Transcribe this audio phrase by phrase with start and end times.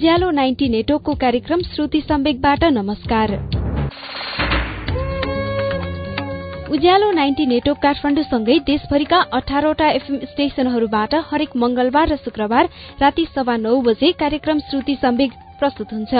[0.00, 3.32] उज्यालो ninety नेटवर्कको कार्यक्रम श्रुति सम्वेकबाट नमस्कार।
[6.72, 12.68] उज्यालो नाइन्टी नेटवर्क काठमाडौँसँगै देशभरिका अठारवटा एफएम स्टेशनहरूबाट हरेक मंगलबार र शुक्रबार
[13.02, 16.14] राति सभा नौ बजे कार्यक्रम श्रुति सम्वेक प्रस्तुत हुन्छ।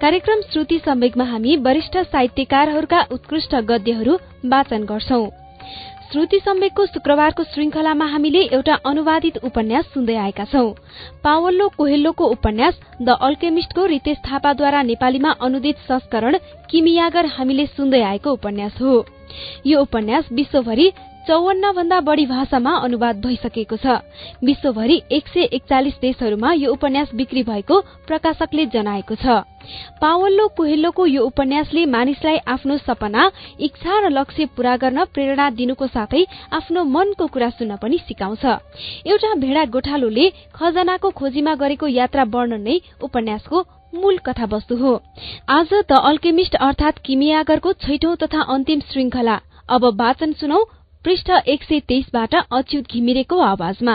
[0.00, 5.26] कार्यक्रम श्रुति सम्वेकमा हामी वरिष्ठ साहित्यकारहरूका उत्कृष्ट गद्यहरू वाचन गर्छौं।
[6.12, 10.70] श्रुति सम्वेकको शुक्रबारको श्रृंखलामा हामीले एउटा अनुवादित उपन्यास सुन्दै आएका छौं।
[11.24, 16.38] पावल्लो कोहेल्लोको उपन्यास द अल्केमिस्टको रितेश थापाद्वारा नेपालीमा अनुदित संस्करण
[16.70, 18.94] किमियागर हामीले सुन्दै आएको उपन्यास हो।
[19.66, 20.90] यो उपन्यास विश्वभरि
[21.28, 23.94] चौवन्न भन्दा बढ़ी भाषामा अनुवाद भइसकेको छ।
[24.44, 29.42] विश्वभरि एक सय एकचालिस देशहरूमा यो उपन्यास बिक्री भएको प्रकाशकले जनाएको छ।
[30.00, 36.22] पावल्लो कोहेल्लोको यो उपन्यासले मानिसलाई आफ्नो सपना इच्छा र लक्ष्य पूरा गर्न प्रेरणा दिनुको साथै
[36.52, 38.44] आफ्नो मनको कुरा सुन्न पनि सिकाउँछ।
[39.06, 44.94] एउटा भेडा गोठालोले खजनाको खोजीमा गरेको यात्रा वर्णन नै उपन्यासको मूल कथावस्तु हो।
[45.50, 49.38] आज द अल्केमिस्ट अर्थात किमियागरको छैठौं तथा अन्तिम श्रृंखला
[49.68, 50.62] अब वाचन सुनौ
[51.06, 53.92] पृष्ठ एक सय तेइसबाट अच्युत घिमिरेको आवाजमा।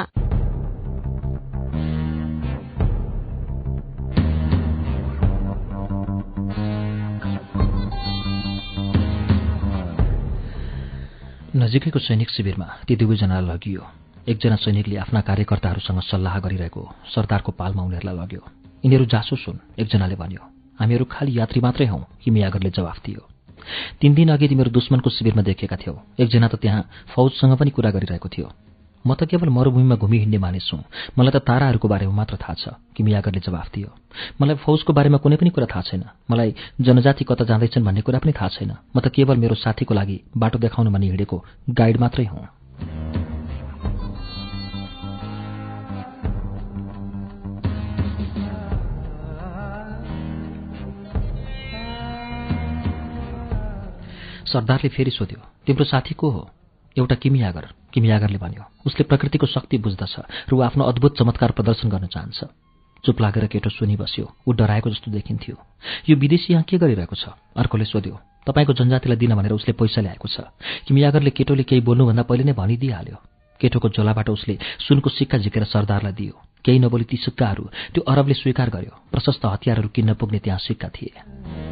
[11.55, 13.81] नजिकैको सैनिक शिविरमा ती दुवैजनालाई लगियो।
[14.29, 18.41] एकजना सैनिकले आफ्ना कार्यकर्ताहरूसँग सल्लाह गरिरहेको सरदारको पालमा उनीहरूलाई लग्यो।
[18.83, 20.47] यिनीहरू जासुस हुन् एकजनाले भन्यो
[20.79, 23.30] हामीहरू खालि यात्री मात्रै हौ हिमियागरले जवाफ दियो।
[24.01, 26.81] तीन दिन अघि तिमीहरू दुश्मनको शिविरमा देखेका थियौ। एकजना त त्यहाँ
[27.15, 28.47] फौजसँग पनि कुरा गरिरहेको थियो।
[29.05, 30.83] म त केवल मरूभूमिमा घुमिहिँड्ने मानिस हुँ।
[31.17, 33.89] मलाई त ताराहरूको बारेमा मात्र थाहा छ किमियागरले जवाफ दियो।
[34.41, 38.31] मलाई फौजको बारेमा कुनै पनि कुरा थाहा छैन। मलाई जनजाति कता जाँदैछन् भन्ने कुरा पनि
[38.31, 41.37] थाहा छैन। म त केवल मेरो साथीको लागि बाटो देखाउन भनी हिँडेको
[41.69, 43.20] गाइड मात्रै हुँ।
[54.51, 56.49] सरदारले फेरि सोध्यो तिम्रो साथी को हो?
[56.95, 62.07] एउटा किमियागर किमियागरले भन्यो। उसले प्रकृतिको शक्ति बुझ्दछ र ऊ आफ्नो अद्भुत चमत्कार प्रदर्शन गर्न
[62.07, 62.39] चाहन्छ।
[63.03, 65.55] चुप लागेर केटो सुनिबस्यो ऊ डराएको जस्तो देखिन्थ्यो।
[66.09, 67.33] यो विदेशी यहाँ के गरिरहेको छ?
[67.55, 70.51] अर्कोले सोध्यो तपाईँको जनजातिलाई दिन भनेर उसले पैसा ल्याएको छ।
[70.85, 73.17] किमियागरले केटोले केही बोल्नुभन्दा पहिले नै भनिदिइहाल्यो।
[73.61, 76.35] केटोको झोलाबाट उसले सुनको सिक्का झिकेर सरदारलाई दियो।
[76.65, 77.63] केही नबोली ती सिक्काहरू
[77.93, 81.70] त्यो अरबले स्वीकार गर्यो। प्रशस्त हतियारहरू किन्न पुग्ने त्यहाँ सिक्का थिए।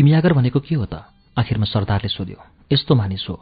[0.00, 1.04] किमियागर भनेको के हो त?
[1.36, 2.40] आखिरमा सरदारले सोध्यो
[2.72, 3.36] यस्तो मानिस हो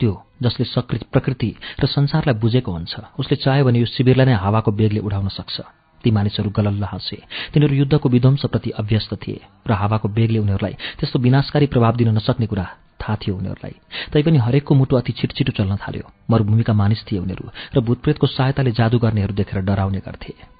[0.00, 0.12] त्यो
[0.42, 1.50] जसले सकृत प्रकृति
[1.82, 5.56] र संसारलाई बुझेको हुन्छ उसले चाह्यो भने यो शिविरलाई नै हावाको बेगले उडाउन सक्छ।
[6.04, 7.18] ती मानिसहरू गलल्ल हाँसे।
[7.50, 12.66] तिनीहरू युद्धको विध्वंसप्रति अभ्यस्त थिए र हावाको बेगले उनीहरूलाई त्यस्तो विनाशकारी प्रभाव दिन नसक्ने कुरा
[13.02, 13.74] थाहा थियो उनीहरूलाई।
[14.14, 18.98] तैपनि हरेकको मुटु अति छिटछिटो चल्न थाल्यो। मरूभूमिका मानिस थिए उनीहरू र भूतप्रेतको सहायताले जादु
[19.02, 20.54] गर्नेहरू देखेर डराउने गर्थे।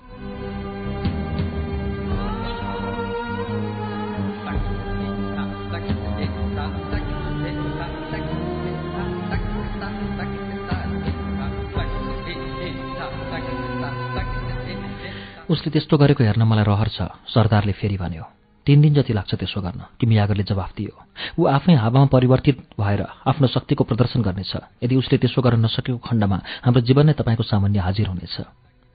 [15.51, 16.99] उसले त्यस्तो गरेको हेर्न मलाई रहर छ
[17.31, 18.25] सरदारले फेरि भन्यो।
[18.67, 20.95] तीन दिन जति लाग्छ त्यसो गर्न। किमियागरले जवाफ दियो।
[21.39, 26.39] ऊ आफै हावामा परिवर्तित भएर आफ्नो शक्तिको प्रदर्शन गर्नेछ। यदि उसले त्यसो गर्न नसकेको खण्डमा
[26.67, 28.37] हाम्रो जीवन नै तपाईँको सामान्य हाजिर हुनेछ।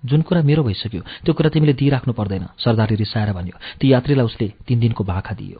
[0.04, 4.48] जुन कुरा मेरो भइसक्यो त्यो कुरा तिमीले दिइराख्नु पर्दैन सरदारले रिसाएर भन्यो। ती यात्रीलाई उसले
[4.68, 5.60] तीन दिनको भाखा दियो।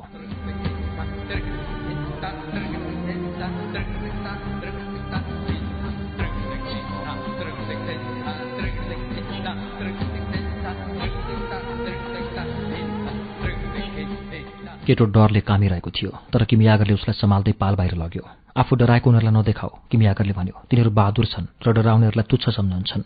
[14.86, 18.24] केटो डरले कामिरहेको थियो तर किमियागरले उसलाई सम्हाल्दै पाल बाहिर लग्यो।
[18.58, 23.04] आफू डराएको उनीहरूलाई नदेखाऊ किमियागरले भन्यो तिनीहरू बहादुर छन् र डराउनेहरूलाई तुच्छ सम्झन्छन्।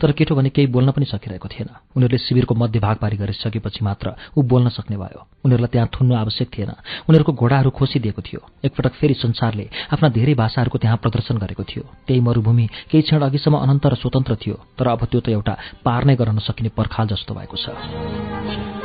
[0.00, 4.42] तर केटो भने केही बोल्न पनि सकिरहेको थिएन। उनीहरूले शिविरको मध्यभाग पारी गरिसकेपछि मात्र ऊ
[4.42, 6.70] बोल्न सक्ने भयो। उनीहरूलाई त्यहाँ थुन्नु आवश्यक थिएन।
[7.06, 12.20] उनीहरूको घोडाहरू खोसिदिएको थियो। एकपटक फेरि संसारले आफ्ना धेरै भाषाहरूको त्यहाँ प्रदर्शन गरेको थियो। त्यही
[12.20, 15.54] मरूभूमि केही क्षण अघिसम्म अनन्त र स्वतन्त्र थियो तर अब त्यो त एउटा
[15.86, 18.77] पार नै गर्न नसकिने पर्खाल जस्तो भएको छ।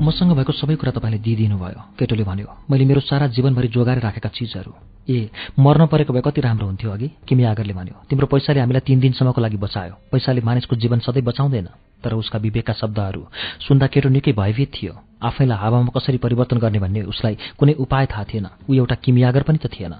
[0.00, 4.28] मसँग भएको सबै कुरा तपाईँले दिइदिनु भयो केटोले भन्यो मैले मेरो सारा जीवनभरि जोगाएर राखेका
[4.32, 4.72] चिजहरू।
[5.08, 7.08] ए मर्न परेको भए कति राम्रो हुन्थ्यो अघि?
[7.28, 11.68] किमी आगरले भन्यो तिम्रो पैसाले हामीलाई तिन दिनसम्मको लागि बचायो। पैसाले मानिसको जीवन सधैँ बचाउँदैन।
[12.00, 13.26] तर उसका विवेकका शब्दहरू
[13.68, 18.24] सुन्दा केटो निकै भयभीत थियो। आफैलाई हावामा कसरी परिवर्तन गर्ने भन्ने उसलाई कुनै उपाय थाहा
[18.24, 19.94] थिएन। ऊ एउटा किमियागर पनि त थिएन।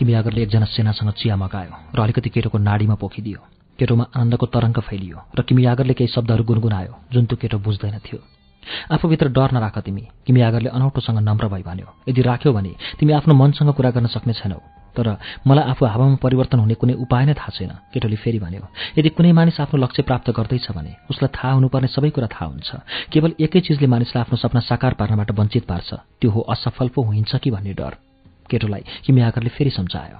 [0.00, 3.40] किमी आगरले एकजना सेनासँग चिया मगायो र अलिकति केटोको नाडीमा पोखिदियो।
[3.78, 8.18] केटोमा आनन्दको तरङ्ग फैलियो र किमी आगरले केही शब्दहरू गुनगुनायो जुन त्यो केटो बुझ्दैन थियो।
[8.96, 13.34] आफूभित्र डर नराख तिमी किमी आगरले अनौठोसँग नम्र भई भन्यो। यदि राख्यौ भने तिमी आफ्नो
[13.34, 14.60] मनसँग कुरा गर्न सक्ने छैनौ।
[14.96, 15.16] तर
[15.46, 18.64] मलाई आफू हावामा परिवर्तन हुने कुनै उपाय नै थाहा छैन केटोले फेरि भन्यो।
[18.98, 22.68] यदि कुनै मानिस आफ्नो लक्ष्य प्राप्त गर्दैछ भने उसलाई थाहा हुनुपर्ने सबै कुरा थाहा हुन्छ।
[23.12, 27.36] केवल एकै चिजले मानिसलाई आफ्नो सपना साकार पार्नबाट वञ्चित पार्छ। त्यो हो असफल पो हुन्छ
[27.36, 28.09] कि भन्ने डर।
[28.50, 30.18] केटोलाई किमी आगरले फेरि सम्झायो।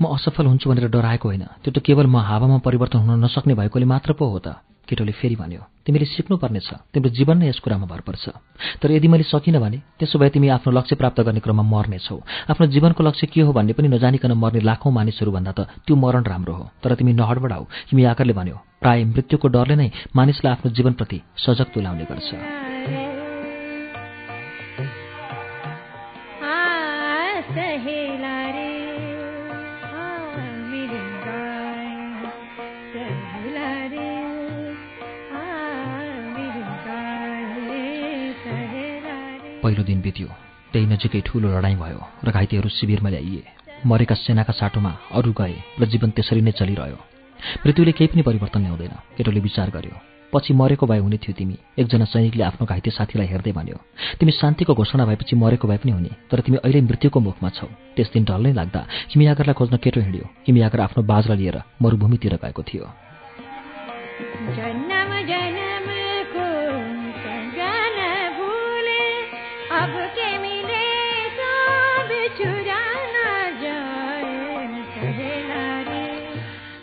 [0.00, 3.86] म असफल हुन्छु भनेर डराएको होइन। त्यो त केवल म हावामा परिवर्तन हुन नसक्ने भएकोले
[3.92, 8.00] मात्र पो हो त। केटोले फेरि भन्यो तिमीले सिक्नुपर्नेछ तिम्रो जीवन नै यस कुरामा भर
[8.08, 8.24] पर्छ।
[8.80, 12.16] तर यदि मैले सकिनँ भने त्यसो भए तिमी आफ्नो लक्ष्य प्राप्त गर्ने क्रममा मर्नेछौ।
[12.52, 16.54] आफ्नो जीवनको लक्ष्य के हो भन्ने पनि नजानिकन मर्ने लाखौँ मानिसहरूभन्दा त त्यो मरण राम्रो
[16.54, 21.68] हो। तर तिमी नहडबडाऊ तिमी आकारले भन्यो प्राय मृत्युको डरले नै मानिसलाई आफ्नो जीवनप्रति सजग
[21.72, 22.77] तुलाउने गर्छ।
[39.68, 40.28] पहिलो दिन बित्यो।
[40.72, 43.44] त्यही नजिकै ठूलो लडाईँ भयो र घाइतेहरू शिविरमा ल्याइए।
[43.84, 46.98] मरेका सेनाका साटोमा अरू गए र जीवन त्यसरी नै चलिरह्यो।
[47.68, 49.96] मृत्युले केही पनि परिवर्तन ल्याउँदैन केटोले विचार गर्यो।
[50.32, 53.76] पछि मरेको भए हुने थियो तिमी। एकजना सैनिकले आफ्नो घाइते साथीलाई हेर्दै भन्यो
[54.16, 58.08] तिमी शान्तिको घोषणा भएपछि मरेको भए पनि हुने तर तिमी अहिले मृत्युको मुखमा छौ। त्यस
[58.12, 58.80] दिन ढल्नै लाग्दा
[59.12, 62.88] किमियागरलाई खोज्न केटो हिँड्यो। किमियागर आफ्नो बाजलाई लिएर मरुभूमितिर गएको थियो।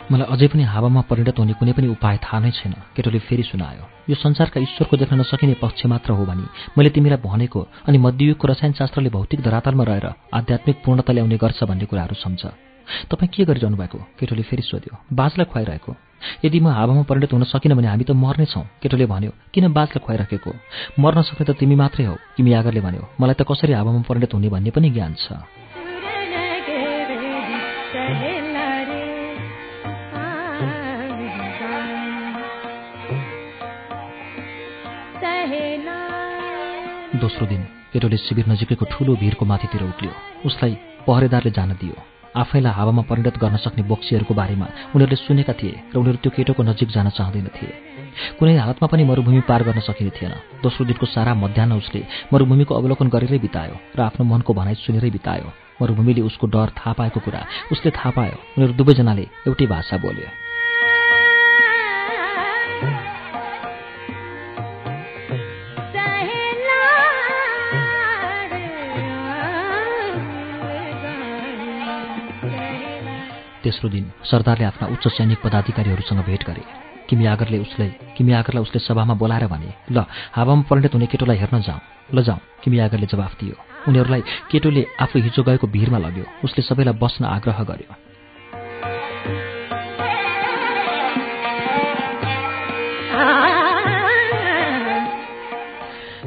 [0.06, 3.84] मलाई अझै पनि हावामा परिणत हुने कुनै पनि उपाय थाहा नै छैन। केटोले फेरि सुनायो
[4.06, 6.46] यो संसारका ईश्वरको देख्न नसकिने पक्ष मात्र हो भने।
[6.78, 7.60] मैले तिमीलाई भनेको
[7.90, 10.06] अनि मध्ययुगको रसायनशास्त्रले भौतिक धरातलमा रहेर
[10.38, 12.42] आध्यात्मिक पूर्णता ल्याउने गर्छ भन्ने कुराहरू सम्झ।
[13.10, 15.90] तपाईँ के गरिरहनु भएको केटोले फेरि सोध्यो बाजलाई खुवाइरहेको।
[16.46, 20.50] यदि म हावामा परिणत हुन सकिनँ भने हामी त मर्नेछौँ केटोले भन्यो किन बाजलाई खुवाइराखेको?
[21.02, 24.48] मर्न सक्ने त तिमी मात्रै हौ। तिमी आगरले भन्यो मलाई त कसरी हावामा परिणत हुने
[24.54, 25.34] भन्ने पनि ज्ञान छ।
[37.16, 40.12] दोस्रो दिन केटोले शिविर नजिकैको ठूलो भिरको माथितिर उक्लियो।
[40.46, 40.72] उसलाई
[41.06, 41.96] पहरेदारले जान दियो।
[42.36, 46.88] आफैलाई हावामा परिणत गर्न सक्ने बोक्सीहरूको बारेमा उनीहरूले सुनेका थिए र उनीहरू त्यो केटोको नजिक
[46.92, 47.72] जान चाहँदैन थिए
[48.36, 52.00] कुनै हालतमा पनि मरुभूमि पार गर्न सकिने थिएन। दोस्रो दिनको सारा मध्याह उसले
[52.32, 55.48] मरुभूमिको अवलोकन गरेरै बितायो र आफ्नो मनको भनाइ सुनेरै बितायो।
[55.80, 57.40] मरुभूमिले उसको डर थाहा पाएको कुरा
[57.72, 60.28] उसले थाहा पायो। उनीहरू दुवैजनाले एउटै भाषा बोल्यो।
[73.66, 76.62] तेस्रो दिन सरदारले आफ्ना उच्च सैनिक पदाधिकारीहरूसँग भेट गरे।
[77.10, 81.60] किमी आगरले उसलाई किमी आगरलाई उसले सभामा बोलाएर भने ल हावामा परिणत हुने केटोलाई हेर्न
[81.66, 81.80] जाउँ।
[82.14, 83.58] ल जाउँ किमी आगरले जवाफ दियो।
[83.90, 87.94] उनीहरूलाई केटोले आफू हिजो गएको भिरमा लग्यो। उसले सबैलाई बस्न आग्रह गर्यो।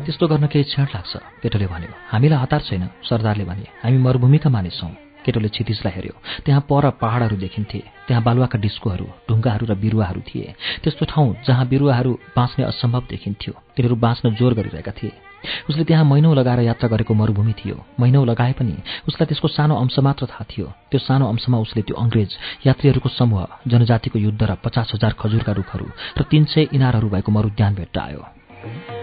[0.04, 4.80] त्यस्तो गर्न केही क्षण लाग्छ केटोले भन्यो। हामीलाई हतार छैन सरदारले भने। हामी मरुभूमिका मानिस
[4.80, 4.92] छौँ
[5.26, 11.06] केटोले क्षितिजलाई हेऱ्यो। त्यहाँ पर पहाडहरू देखिन्थे। त्यहाँ बालुवाका डिस्कोहरू ढुङ्गाहरू र बिरुवाहरू थिए। त्यस्तो
[11.06, 15.12] ठाउँ जहाँ बिरुवाहरू बाँच्ने असम्भव देखिन्थ्यो। तिनीहरू बाँच्न जोर गरिरहेका थिए।
[15.70, 18.76] उसले त्यहाँ महिनौ लगाएर यात्रा गरेको मरुभूमि थियो। महिनौ लगाए पनि
[19.08, 22.32] उसलाई त्यसको सानो अंश मात्र थाहा थियो। त्यो सानो अंशमा उसले त्यो अङ्ग्रेज
[22.68, 25.88] यात्रीहरूको समूह जनजातिको युद्ध र पचास हजार खजुरका रुखहरू
[26.20, 28.99] र तीन सय इनारहरू भएको मरुद्यान भेट्ट आयो।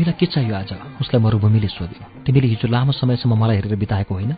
[0.00, 0.72] तिमीलाई के चाहियो आज?
[1.00, 4.32] उसलाई मरुभूमिले सोध्यो। तिमीले हिजो लामो समयसम्म मलाई हेरेर बिताएको होइन?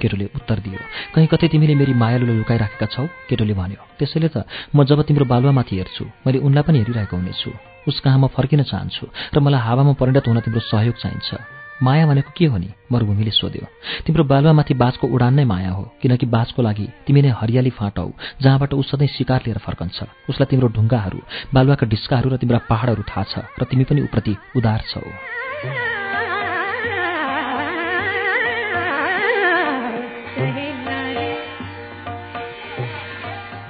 [0.00, 0.80] केटोले उत्तर दियो।
[1.12, 3.04] कहीँ कतै तिमीले मेरी मायालुलाई लुकाइराखेका छौ?
[3.28, 7.50] केटोले भन्यो। त्यसैले त म जब तिम्रो बालुवामाथि हेर्छु मैले उनलाई पनि हेरिरहेको हुनेछु।
[7.84, 12.30] उस कहाँ म फर्किन चाहन्छु र मलाई हावामा परिणत हुन तिम्रो सहयोग चाहिन्छ। माया भनेको
[12.36, 12.68] के हो नि?
[12.92, 13.66] मरुभूमिले सोध्यो।
[14.06, 18.10] तिम्रो बालुवामाथि बाजको उडान नै माया हो किनकि बाजको लागि तिमी नै हरियाली फाँटौ
[18.42, 21.18] जहाँबाट ऊ सधैँ शिकार लिएर फर्कन्छ। उसलाई तिम्रो ढुङ्गाहरू
[21.54, 25.93] बालुवाका डिस्काहरू र तिम्रा पहाडहरू थाहा छ र तिमी पनि उप्रति उदार छौ।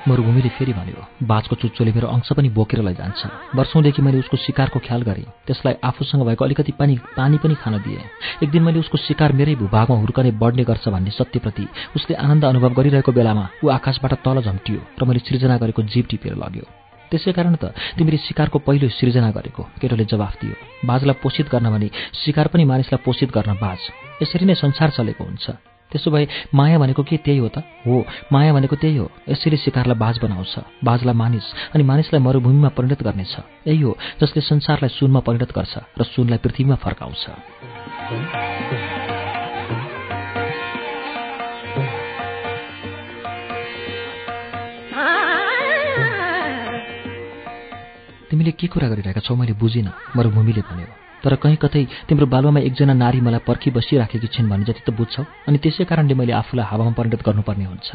[0.09, 5.03] मरुभूमिले फेरि भन्यो बाजको चुच्चोले मेरो अंश पनि बोकेर लैजान्छ वर्षौँदेखि मैले उसको शिकारको ख्याल
[5.03, 8.05] गरेँ। त्यसलाई आफूसँग भएको अलिकति पानी पानी पनि खान दिएँ।
[8.43, 12.73] एक दिन मैले उसको शिकार मेरै भूभागमा हुर्कने बढ्ने गर्छ भन्ने सत्यप्रति उसले आनन्द अनुभव
[12.75, 16.67] गरिरहेको बेलामा ऊ आकाशबाट तल झम्टियो र मैले सृजना गरेको जीव टिपेर लग्यो।
[17.11, 21.89] त्यसै कारण त तिमीले शिकारको पहिलो सृजना गरेको केटोले जवाफ दियो। बाजलाई पोषित गर्न भने
[22.13, 23.81] शिकार पनि मानिसलाई पोषित गर्न बाज।
[24.23, 27.63] यसरी नै संसार चलेको हुन्छ। त्यसो भए माया भनेको के त्यही हो त?
[27.87, 33.03] हो माया भनेको त्यही हो। यसरी शिकारलाई बाज बनाउँछ बाजलाई मानिस अनि मानिसलाई मरुभूमिमा परिणत
[33.03, 33.35] गर्नेछ।
[33.67, 37.23] यही हो जसले संसारलाई सुनमा परिणत गर्छ र सुनलाई पृथ्वीमा फर्काउँछ।
[48.31, 49.35] तिमीले के कुरा गरिरहेका छौ?
[49.39, 54.49] मैले बुझिनँ मरुभूमिले भन्यो। तर कहीँ कतै तिम्रो बालुवामा एकजना नारी मलाई पर्खी बसिराखेकी छिन्
[54.53, 57.89] भने जति त बुझ्छौ। अनि त्यसै कारणले मैले आफूलाई हावामा परिणत गर्नुपर्ने हुन्छ।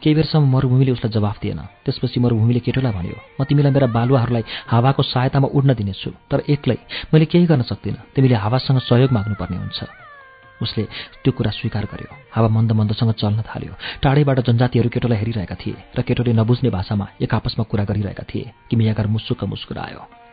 [0.00, 5.02] केही बेरसम्म मरुभूमिले उसलाई जवाफ दिएन। त्यसपछि मरुभूमिले केटोलाई भन्यो म तिमीलाई मेरा बालुवाहरूलाई हावाको
[5.02, 6.78] सहायतामा उड्न दिनेछु तर एक्लै
[7.12, 9.80] मैले केही गर्न सक्दिनँ। तिमीले हावासँग सहयोग माग्नुपर्ने हुन्छ।
[10.62, 10.82] उसले
[11.22, 16.00] त्यो कुरा स्वीकार गर्यो। हावा मन्द मन्दसँग चल्न थाल्यो। टाढैबाट जनजातिहरू केटोलाई हेरिरहेका थिए र
[16.06, 20.23] केटोले नबुझ्ने भाषामा एक आपसमा कुरा गरिरहेका थिए कि मुसुक्क मुस्कुरायो।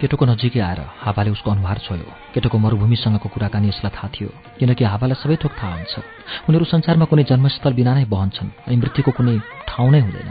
[0.00, 5.18] केटोको नजिकै आएर हावाले उसको अनुहार छोयो। केटोको मरुभूमिसँगको कुराकानी यसलाई थाहा थियो किनकि हावालाई
[5.22, 5.94] सबै थोक थाहा हुन्छ।
[6.46, 9.36] उनीहरू संसारमा कुनै जन्मस्थल बिना नै बहन्छन् अनि मृत्युको कुनै
[9.66, 10.30] ठाउँ नै हुँदैन।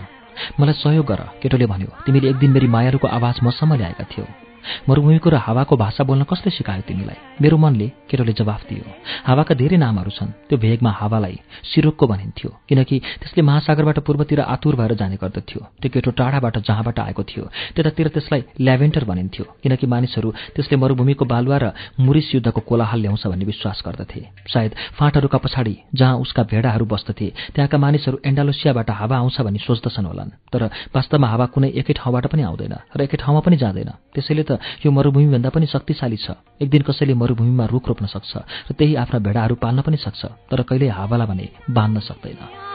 [0.59, 4.46] मलाई सहयोग गर केटोले भन्यो तिमीले एक दिन मेरी मायाहरूको आवाज मसम्म ल्याएका थियौ।
[4.89, 7.17] मरुभूमिको र हावाको भाषा बोल्न कसले सिकायो तिमीलाई?
[7.41, 8.83] मेरो मनले केटोले जवाफ दियो।
[9.27, 14.93] हावाका धेरै नामहरू छन्। त्यो भेगमा हावालाई सिरोकको भनिन्थ्यो किनकि त्यसले महासागरबाट पूर्वतिर आतुर भएर
[14.95, 17.43] जाने गर्दथ्यो। त्यो केटो टाढाबाट जहाँबाट आएको थियो
[17.75, 21.65] त्यतातिर त्यसलाई ल्याभेन्टर भनिन्थ्यो किनकि मानिसहरू त्यसले मरुभूमिको बालुवा र
[21.99, 27.77] मुरिस युद्धको कोलाहाल ल्याउँछ भन्ने विश्वास गर्दथे। सायद फाँटहरूका पछाडि जहाँ उसका भेडाहरू बस्दथे त्यहाँका
[27.77, 30.61] मानिसहरू एन्डालोसियाबाट हावा आउँछ भनी सोच्दछन् होलान्। तर
[30.95, 34.89] वास्तवमा हावा कुनै एकै ठाउँबाट पनि आउँदैन र एकै ठाउँमा पनि जाँदैन। त्यसैले त यो
[34.91, 38.31] मरुभूमिभन्दा पनि शक्तिशाली छ। एक दिन कसैले मरुभूमिमा रुख रोप्न सक्छ
[38.69, 40.21] र त्यही आफ्ना भेडाहरू पाल्न पनि सक्छ
[40.51, 42.65] तर कहिल्यै हावालाई भने बाँध्न सक्दैन।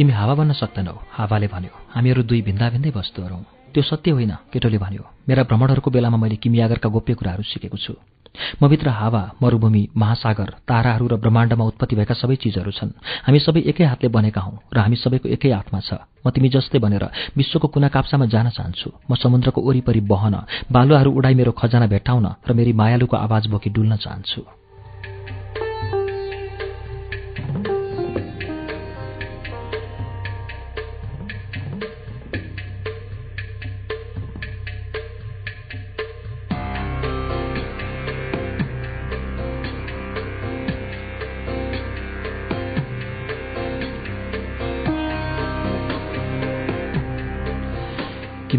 [0.00, 4.78] तिमी हावा बन्न सक्दैनौ हावाले भन्यो हामीहरू दुई भिन्दा भिन्दै वस्तुहरू त्यो सत्य होइन केटोले
[4.78, 7.94] भन्यो। मेरा भ्रमणहरूको बेलामा मैले किमियागरका गोप्य कुराहरू सिकेको छु।
[8.62, 12.90] मभित्र हावा मरुभूमि महासागर ताराहरू र ब्रह्माण्डमा उत्पत्ति भएका सबै चिजहरू छन्।
[13.26, 16.78] हामी सबै एकै हातले बनेका हौँ र हामी सबैको एकै आत्मा छ। म तिमी जस्तै
[16.78, 17.04] भनेर
[17.36, 20.34] विश्वको कुना काप्सामा जान चाहन्छु। म समुद्रको वरिपरि बहन
[20.70, 24.59] बालुवाहरू उडाई मेरो खजाना भेट्टाउन र मेरी मायालुको आवाज बोकी डुल्न चाहन्छु।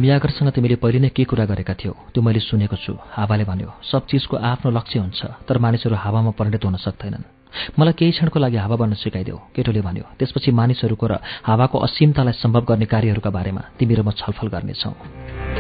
[0.02, 4.02] मियागरसँग तिमीले पहिले नै के कुरा गरेका थियौ त्यो मैले सुनेको छु। हावाले भन्यो सब
[4.10, 7.30] चिजको आफ्नो लक्ष्य हुन्छ तर मानिसहरू हावामा परिणत हुन सक्दैनन्।
[7.78, 11.14] मलाई केही क्षणको लागि हावा बन्न सिकाइदेऊ केटोले भन्यो। त्यसपछि मानिसहरूको र
[11.46, 15.51] हावाको असीमतालाई सम्भव गर्ने कार्यहरूका बारेमा तिमी र म छलफल गर्नेछौँ।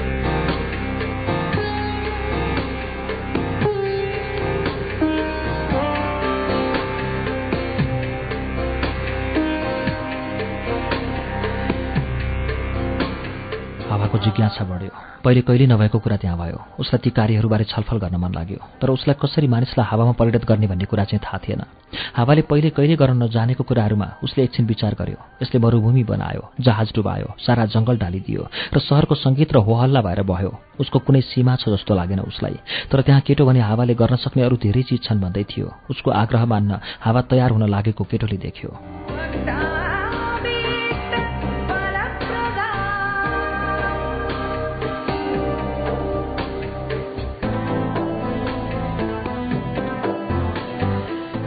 [14.18, 14.92] जिज्ञासा बढ्यो।
[15.24, 19.16] पहिले कहिले नभएको कुरा त्यहाँ भयो। उसलाई ती कार्यहरूबारे छलफल गर्न मन लाग्यो। तर उसलाई
[19.22, 21.62] कसरी मानिसलाई हावामा परिणत गर्ने भन्ने कुरा चाहिँ थाहा थिएन।
[22.18, 27.28] हावाले पहिले कहिले गर्न नजानेको कुराहरूमा उसले एकछिन विचार गर्यो। यसले मरुभूमि बनायो जहाज डुबायो
[27.40, 28.42] सारा जङ्गल ढालिदियो
[28.74, 30.52] र सहरको सङ्गीत र होहल्ला भएर भयो
[30.82, 32.58] उसको कुनै सीमा छ जस्तो लागेन उसलाई।
[32.92, 36.46] तर त्यहाँ केटो भने हावाले गर्न सक्ने अरू धेरै चिज छन् भन्दै थियो। उसको आग्रह
[36.46, 39.81] मान्न हावा तयार हुन लागेको केटोले देख्यो।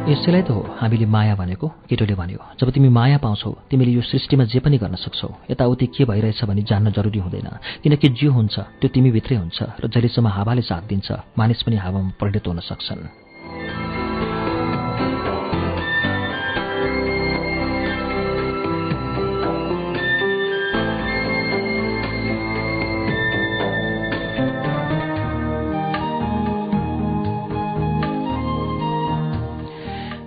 [0.04, 4.44] यसैलाई त हो हामीले माया भनेको केटोले भन्यो। जब तिमी माया पाउँछौ तिमीले यो सृष्टिमा
[4.52, 7.48] जे पनि गर्न सक्छौ यताउति के भइरहेछ भने जान्न जरुरी हुँदैन।
[7.80, 11.08] किनकि जे हुन्छ त्यो तिमीभित्रै हुन्छ र जहिलेसम्म हावाले साथ दिन्छ
[11.40, 13.23] मानिस पनि हावामा परिणत हुन सक्छन्।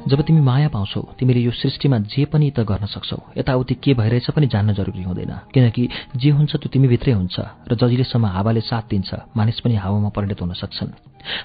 [0.08, 4.30] जब तिमी माया पाउँछौ तिमीले यो सृष्टिमा जे पनि त गर्न सक्छौ यताउति के भइरहेछ
[4.32, 5.84] पनि जान्न जरुरी हुँदैन। किनकि
[6.16, 7.36] जे हुन्छ त्यो तिमीभित्रै हुन्छ
[7.68, 10.92] र जजिलेसम्म हावाले साथ दिन्छ मानिस पनि हावामा परिणत हुन सक्छन्।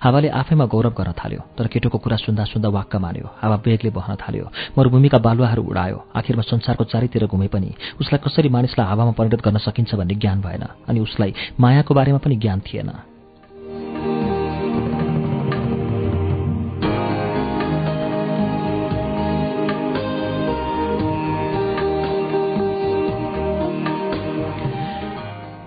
[0.00, 4.14] हावाले आफैमा गौरव गर्न थाल्यो तर केटोको कुरा सुन्दा सुन्दा वाक्क मान्यो हावा बेगले बहन
[4.22, 4.46] थाल्यो
[4.78, 9.94] मरूभूमिका बालुवाहरू उडायो आखिरमा संसारको चारैतिर घुमे पनि उसलाई कसरी मानिसलाई हावामा परिणत गर्न सकिन्छ
[9.98, 13.11] भन्ने ज्ञान भएन अनि उसलाई मायाको बारेमा पनि ज्ञान थिएन।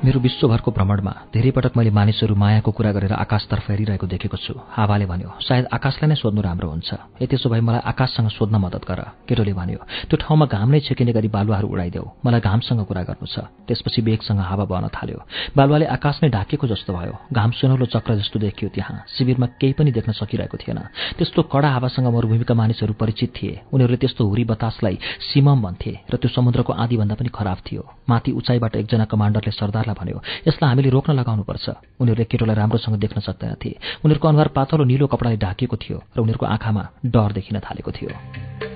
[0.05, 5.05] मेरो विश्वभरको भ्रमणमा धेरै पटक मैले मानिसहरू मायाको कुरा गरेर आकाशतर्फ हेरिरहेको देखेको छु। हावाले
[5.09, 9.01] भन्यो सायद आकाशलाई नै सोध्नु राम्रो हुन्छ। ए त्यसो भए मलाई आकाशसँग सोध्न मद्दत गर।
[9.25, 13.49] केटोले भन्यो त्यो ठाउँमा घाम नै छेकिने गरी बालुवाहरू उडाइदेऊ। मलाई घामसँग कुरा गर्नु छ।
[13.65, 15.19] त्यसपछि बेगसँग हावा बहन थाल्यो।
[15.57, 19.89] बालुवाले आकाश नै ढाकेको जस्तो भयो। घाम सुनौलो चक्र जस्तो देखियो त्यहाँ। शिविरमा केही पनि
[19.89, 20.79] देख्न सकिरहेको थिएन।
[21.17, 24.95] त्यस्तो कडा हावासँग मरूभूमिका मानिसहरू परिचित थिए। उनीहरूले त्यस्तो हुरी बतासलाई
[25.33, 30.21] सिमम भन्थे र त्यो समुद्रको आँधीभन्दा पनि खराब थियो। माथि उचाइबाट एकजना कमान्डरले सरदारलाई भन्यो
[30.47, 31.65] यसलाई हामीले रोक्न लगाउनुपर्छ।
[31.99, 33.71] उनीहरूले केटोलाई राम्रोसँग देख्न सक्दैनथे।
[34.03, 38.74] उनीहरूको अनुहार पातलो निलो कपडाले ढाकिएको थियो र उनीहरूको आँखामा डर देखिन थालेको थियो।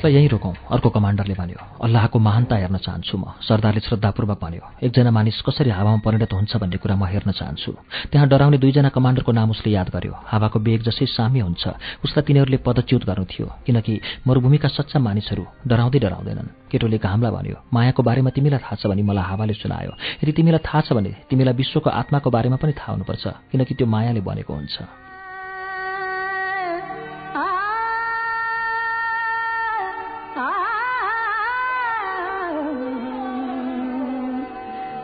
[0.00, 5.10] यसलाई यहीँ रोकौँ अर्को कमान्डरले भन्यो अल्लाहको महानता हेर्न चाहन्छु म। सरदारले श्रद्धापूर्वक भन्यो एकजना
[5.12, 7.72] मानिस कसरी हावामा परिणत हुन्छ भन्ने कुरा म हेर्न चाहन्छु।
[8.08, 11.64] त्यहाँ डराउने दुईजना कमान्डरको नाम उसले याद गर्यो। हावाको बेग जसै साम्य हुन्छ।
[12.00, 18.00] उसलाई तिनीहरूले पदच्युत गर्नु थियो किनकि मरूभूमिका सच्चा मानिसहरू डराउँदै डराउँदैनन्। केटोले घामलाई भन्यो मायाको
[18.00, 19.92] बारेमा तिमीलाई थाहा छ भने मलाई हावाले सुनायो।
[20.24, 24.24] यदि तिमीलाई थाहा छ भने तिमीलाई विश्वको आत्माको बारेमा पनि थाहा हुनुपर्छ किनकि त्यो मायाले
[24.24, 24.76] बनेको हुन्छ।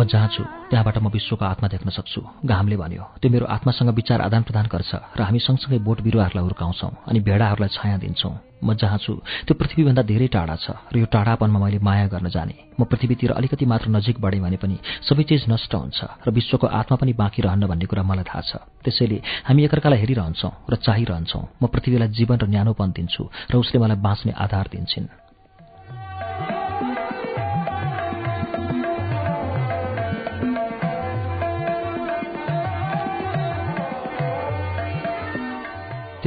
[0.00, 4.20] म जहाँ छु त्यहाँबाट म विश्वको आत्मा देख्न सक्छु। घामले भन्यो त्यो मेरो आत्मासँग विचार
[4.24, 8.96] आदान प्रदान गर्छ। र हामी सँगसँगै बोट बिरुवाहरूलाई हुर्काउँछौँ अनि भेडाहरूलाई छाया दिन्छौँ। म जहाँ
[8.96, 9.12] छु
[9.44, 13.64] त्यो पृथ्वीभन्दा धेरै टाढा छ र यो टाढापनमा मैले माया गर्न जाने। म पृथ्वीतिर अलिकति
[13.68, 17.68] मात्र नजिक बढेँ भने पनि सबै चिज नष्ट हुन्छ र विश्वको आत्मा पनि बाँकी रहन्न
[17.68, 22.46] भन्ने कुरा मलाई थाहा छ। त्यसैले हामी एकअर्कालाई हेरिरहन्छौँ र चाहिरहन्छौँ। म पृथ्वीलाई जीवन र
[22.48, 25.19] न्यानोपन दिन्छु र उसले मलाई बाँच्ने आधार दिन्छन्।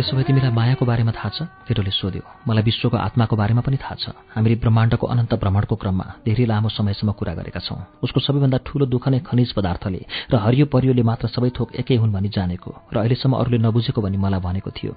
[0.03, 1.39] त्यसो भए तिमीलाई मायाको बारेमा थाहा छ?
[1.63, 6.43] केटोले सोध्यो। मलाई विश्वको आत्माको बारेमा पनि थाहा छ। हामीले ब्रह्माण्डको अनन्त भ्रमणको क्रममा धेरै
[6.43, 11.03] लामो समयसम्म कुरा गरेका छौँ। उसको सबैभन्दा ठूलो दुःख नै खनिज पदार्थले र हरियो परियोले
[11.07, 14.91] मात्र सबै थोक एकै हुन् भनी जानेको र अहिलेसम्म अरूले नबुझेको भनी मलाई भनेको थियो।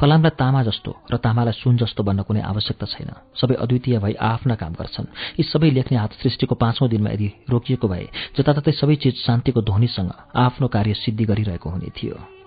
[0.00, 4.56] फलामलाई तामा जस्तो र तामालाई सुन जस्तो बन्न कुनै आवश्यकता छैन। सबै अद्वितीय भई आफ्ना
[4.56, 9.28] काम गर्छन्। यी सबै लेख्ने हात सृष्टिको पाँचौँ दिनमा यदि रोकिएको भए जताततै सबै चिज
[9.28, 12.37] शान्तिको ध्वनिसँग आफ्नो कार्य सिद्धि गरिरहेको हुने थियो।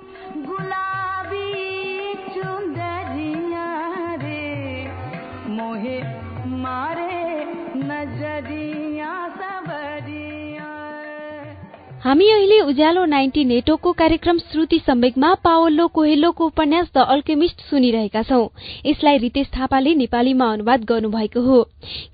[12.12, 18.48] हामी अहिले उज्यालो नाइन्टी नेटवर्कको कार्यक्रम श्रुति सम्वेकमा पावल्लो कोहेल्लोको उपन्यास द अल्केमिस्ट सुनिरहेका छौं।
[18.86, 21.62] यसलाई रितेश थापाले नेपालीमा अनुवाद गर्नुभएको हो।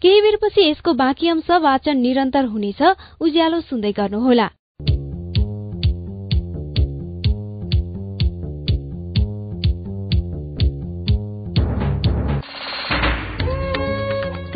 [0.01, 2.81] केही बेरपछि यसको बाँकी अंश वाचन निरन्तर हुनेछ।
[3.21, 4.49] उज्यालो सुन्दै गर्नुहोला।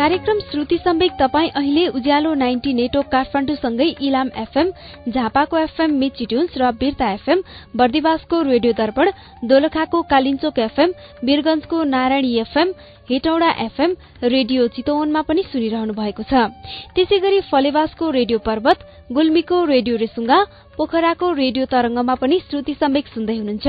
[0.01, 4.71] कार्यक्रम श्रुति सम्वेक तपाईँ अहिले उज्यालो नाइन्टी नेटवर्क काठमाडौँसँगै इलाम एफएम
[5.07, 7.43] झापाको एफएम मिचिट्युन्स र बिर्ता एफएम
[7.77, 9.11] बर्दिवासको रेडियो दर्पण
[9.45, 12.73] दोलखाको Kalinchowk FM वीरगंजको Narayani FM
[13.11, 16.49] Hetauda FM radio चितवनमा पनि सुनिरहनु भएको छ।
[16.95, 20.43] त्यसै गरी फलेवासको रेडियो पर्वत गुल्मीको रेडियो रेसुङ्गा
[20.77, 23.67] पोखराको रेडियो तरंगमा पनि श्रुति सम्वेक सुन्दै हुनुहुन्छ।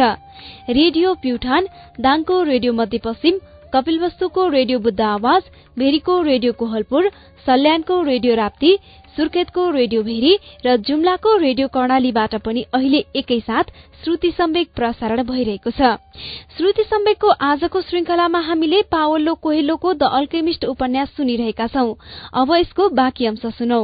[0.73, 1.63] रेडियो प्युठान
[2.01, 3.35] दाङको रेडियो मध्यपश्चिम
[3.75, 5.43] कपिलवस्तुको रेडियो बुद्ध आवाज
[5.79, 7.09] भेरीको रेडियो कोहलपुर
[7.47, 8.79] सल्यानको रेडियो राप्ती
[9.17, 13.73] सुर्खेतको रेडियो भेरी र जुम्लाको रेडियो कर्णालीबाट पनि अहिले एकैसाथ
[14.05, 15.97] श्रुति सम्वेक प्रसारण भइरहेको छ।
[16.57, 21.95] श्रुति सम्वेकको आजको श्रृंखलामा हामीले पावल्लो कोहेल्लोको द अल्केमिस्ट उपन्यास सुनिरहेका छौं।
[22.35, 23.83] अब यसको बाँकी अंश सुनौ।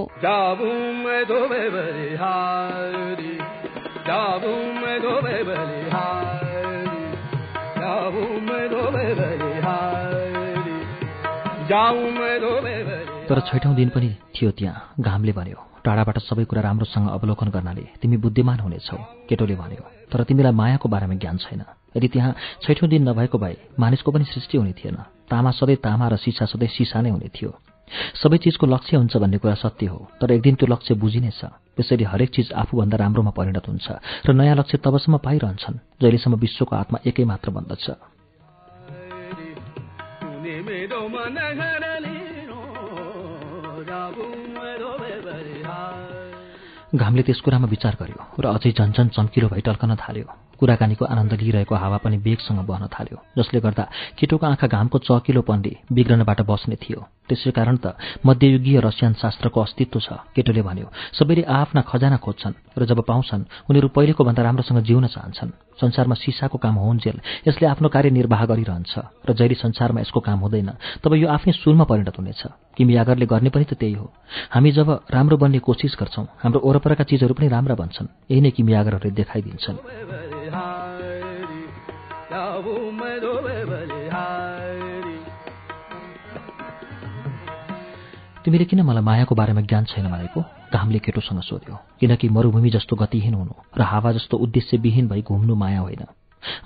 [11.69, 18.17] तर छैठौं दिन पनि थियो त्यहाँ। घामले भन्यो टाढाबाट सबै कुरा राम्रोसँग अवलोकन गर्नाले तिमी
[18.25, 18.97] बुद्धिमान हुनेछौ
[19.29, 21.63] केटोले भन्यो। तर तिमीलाई मायाको बारेमा ज्ञान छैन।
[21.97, 22.33] यदि त्यहाँ
[22.65, 24.97] छैठौँ दिन नभएको भए मानिसको पनि सृष्टि हुने थिएन।
[25.29, 27.53] तामा सधैँ तामा र सिसा सधैँ सिसा नै हुने थियो।
[28.17, 31.41] सबै चिजको लक्ष्य हुन्छ भन्ने कुरा सत्य हो तर एक दिन त्यो लक्ष्य बुझिनेछ।
[31.77, 33.87] त्यसैले हरेक चिज आफूभन्दा राम्रोमा परिणत हुन्छ
[34.25, 38.18] र नयाँ लक्ष्य तबसम्म पाइरहन्छन् जहिलेसम्म विश्वको आत्मा एकै मात्र बन्दछ।
[46.95, 50.25] घामले त्यस कुरामा विचार गर्यो र अझै झन्झन चम्किलो भई टल्कन थाल्यो।
[50.61, 53.85] कुराकानीको आनन्द लिइरहेको हावा पनि बेगसँग बहन थाल्यो जसले गर्दा
[54.19, 60.09] केटोको आँखा घामको चकिलोपनले बिग्रनबाट बस्ने थियो। त्यसै कारण त मध्ययुगीय रसियन शास्त्रको अस्तित्व छ
[60.37, 65.51] केटोले भन्यो सबैले आफ्ना खजाना खोज्छन्। र जब पाउँछन् उनीहरू पहिलेको भन्दा राम्रोसँग जिउन चाहन्छन्।
[65.81, 68.93] संसारमा सिसाको काम होन्जेल यसले आफ्नो कार्य निर्वाह गरिरहन्छ
[69.27, 70.71] र जहिले संसारमा यसको काम हुँदैन
[71.03, 72.43] तब यो आफ्नै सुरमा परिणत हुनेछ।
[72.77, 74.07] किमियागरले गर्ने पनि त त्यही हो।
[74.51, 79.15] हामी जब राम्रो बन्ने कोसिस गर्छौँ हाम्रो वरपरका चिजहरू पनि राम्रा बन्छन्। यही नै किमियागरहरूले
[79.15, 79.77] देखाइदिन्छन्।
[88.45, 93.35] तिमीले किन मलाई मायाको बारेमा ज्ञान छैन भनेको घामले केटोसँग सोध्यो किनकि मरुभूमि जस्तो गतिहीन
[93.35, 96.03] हुनु र हावा जस्तो उद्देश्यविहीन भई घुम्नु माया होइन।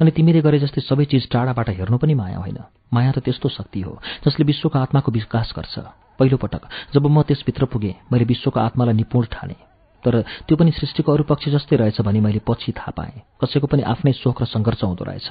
[0.01, 2.59] अनि तिमीले गरे जस्तै सबै चिज टाढाबाट हेर्नु पनि माया होइन।
[2.95, 5.79] माया त त्यस्तो शक्ति हो जसले विश्वको आत्माको विकास गर्छ।
[6.19, 6.63] पहिलोपटक
[6.95, 9.57] जब म त्यसभित्र पुगेँ मैले विश्वको आत्मालाई निपुण ठाने।
[10.05, 10.15] तर
[10.47, 14.13] त्यो पनि सृष्टिको अरू पक्ष जस्तै रहेछ भने मैले पछि थाहा पाएँ। कसैको पनि आफ्नै
[14.13, 15.29] शोक र सङ्घर्ष हुँदो रहेछ।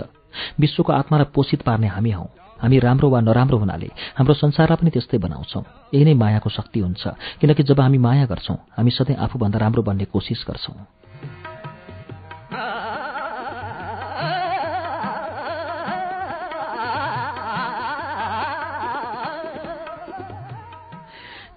[0.59, 2.25] विश्वको आत्मालाई पोषित पार्ने हामी हौ।
[2.61, 7.03] हामी राम्रो वा नराम्रो हुनाले हाम्रो संसारलाई पनि त्यस्तै बनाउँछौँ। यही नै मायाको शक्ति हुन्छ
[7.41, 10.77] किनकि जब हामी माया गर्छौँ हामी सधैँ आफूभन्दा राम्रो बन्ने कोसिस गर्छौँ।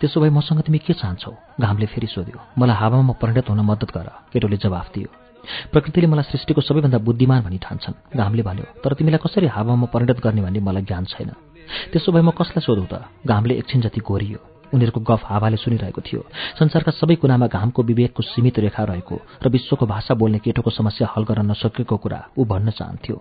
[0.01, 1.33] त्यसो भए मसँग तिमी के चाहन्छौ?
[1.61, 5.24] घामले फेरि सोध्यो। मलाई हावामा परिणत हुन मद्दत गर केटोले जवाफ दियो।
[5.73, 10.43] प्रकृतिले मलाई सृष्टिको सबैभन्दा बुद्धिमान भनी ठान्छन् घामले भन्यो तर तिमीलाई कसरी हावामा परिणत गर्ने
[10.43, 11.31] भन्ने मलाई ज्ञान छैन।
[11.93, 12.95] त्यसो भए म कसलाई सोधौँ त?
[13.27, 14.41] घामले एकछिन जति गोरियो
[14.75, 16.21] उनीहरूको गफ हावाले सुनिरहेको थियो।
[16.59, 21.23] संसारका सबै कुनामा घामको विवेकको सीमित रेखा रहेको र विश्वको भाषा बोल्ने केटोको समस्या हल
[21.25, 23.17] गर्न नसकेको कुरा ऊ भन्न चाहन्थ्यो।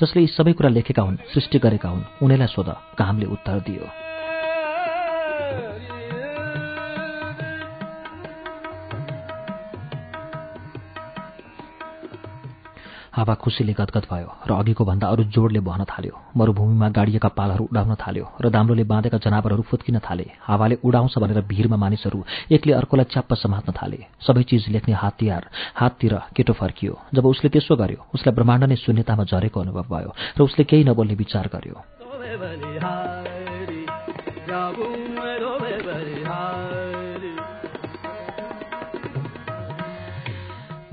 [0.00, 4.13] जसले यी सबै कुरा लेखेका हुन् सृष्टि गरेका हुन् उनीलाई सोध। घामले उत्तर दियो।
[13.14, 17.94] हावा खुसीले गदगद भयो र अघिको भन्दा अरू जोडले बहन थाल्यो। मरुभूमिमा गाडिएका पालहरू उडाउन
[17.94, 22.18] थाल्यो र दाम्रोले बाँधेका जनावरहरू फुत्किन थाले। हावाले उडाउँछ भनेर भिरमा मानिसहरू
[22.50, 25.44] एकले अर्कोलाई च्याप्प समात्न थाले। सबै चिज लेख्ने हात तिहार
[25.78, 30.40] हाततिर केटो फर्कियो। जब उसले त्यसो गर्यो उसलाई ब्रह्माण्ड नै शून्यतामा झरेको अनुभव भयो र
[30.42, 31.78] उसले केही नबोल्ने विचार गर्यो।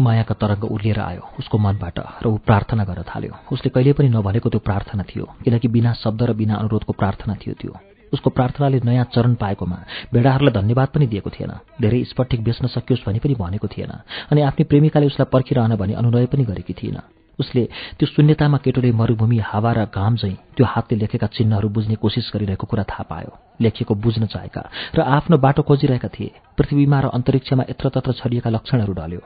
[0.01, 4.49] मायाका तरङ्ग उर्लिएर आयो। उसको मनबाट र ऊ प्रार्थना गर्न थाल्यो। उसले कहिले पनि नभनेको
[4.49, 7.73] त्यो प्रार्थना थियो किनकि बिना शब्द र बिना अनुरोधको प्रार्थना थियो त्यो।
[8.13, 9.77] उसको प्रार्थनाले नयाँ चरण पाएकोमा
[10.13, 13.91] भेडाहरूलाई धन्यवाद पनि दिएको थिएन। धेरै स्फटिक बेच्न सकियोस् भने पनि भनेको थिएन
[14.31, 16.99] अनि आफ्नै प्रेमिकाले उसलाई पर्खिरहन भनी अनुनय पनि गरेकी थिएन
[17.39, 17.63] उसले
[17.97, 22.67] त्यो शून्यतामा केटोले मरुभूमि हावा र घाम झैँ त्यो हातले लेखेका चिन्हहरू बुझ्ने कोसिस गरिरहेको
[22.67, 24.61] कुरा थाहा पायो। लेखिएको बुझ्न चाहेका
[24.95, 29.21] र आफ्नो बाटो खोजिरहेका थिए। पृथ्वीमा र अन्तरिक्षमा यत्रतत्र छरिएका लक्षणहरू ढल्यो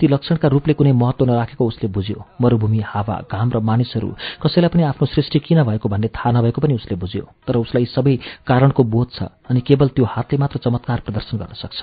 [0.00, 4.08] ती लक्षणका रूपले कुनै महत्व नराखेको उसले बुझ्यो। मरुभूमि हावा घाम र मानिसहरू
[4.42, 8.14] कसैलाई पनि आफ्नो सृष्टि किन भएको भन्ने थाहा नभएको पनि उसले बुझ्यो। तर उसलाई सबै
[8.46, 11.80] कारणको बोध छ अनि केवल त्यो हातले मात्र चमत्कार प्रदर्शन गर्न सक्छ।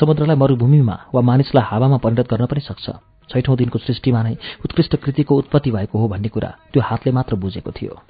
[0.00, 2.86] समुद्रलाई मरुभूमिमा वा मानिसलाई हावामा परिणत गर्न पनि सक्छ।
[3.30, 4.34] छैठौँ दिनको सृष्टिमा नै
[4.64, 8.00] उत्कृष्ट कृतिको उत्पत्ति भएको हो भन्ने कुरा त्यो हातले मात्र बुझेको थियो।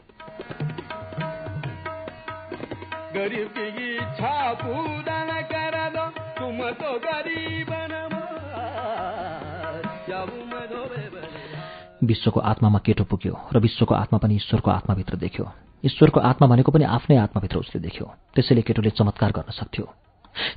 [12.03, 15.45] विश्वको आत्मामा केटो पुग्यो र विश्वको आत्मा पनि ईश्वरको आत्माभित्र देख्यो।
[15.85, 20.04] ईश्वरको आत्मा भनेको पनि आफ्नै आत्माभित्र उसले देख्यो। त्यसैले केटोले चमत्कार गर्न सक्थ्यो।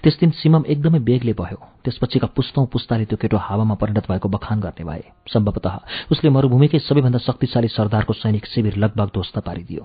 [0.03, 4.59] त्यस दिन सिमम एकदमै बेगले भयो त्यसपछिका पुस्तौँ पुस्ताले त्यो केटो हावामा परिणत भएको बखान
[4.59, 5.75] गर्ने भए। सम्भवतः
[6.11, 9.83] उसले मरुभूमिकै सबैभन्दा शक्तिशाली सरदारको सैनिक शिविर लगभग ध्वस्त पारिदियो।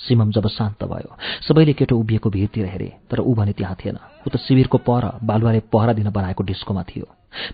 [0.00, 4.30] सिमम जब शान्त भयो सबैले केटो उभिएको भिरतिर हेरे तर ऊ भने त्यहाँ थिएन। ऊ
[4.30, 7.06] त शिविरको पर बालुवाले पहरा दिन बनाएको डिस्कोमा थियो।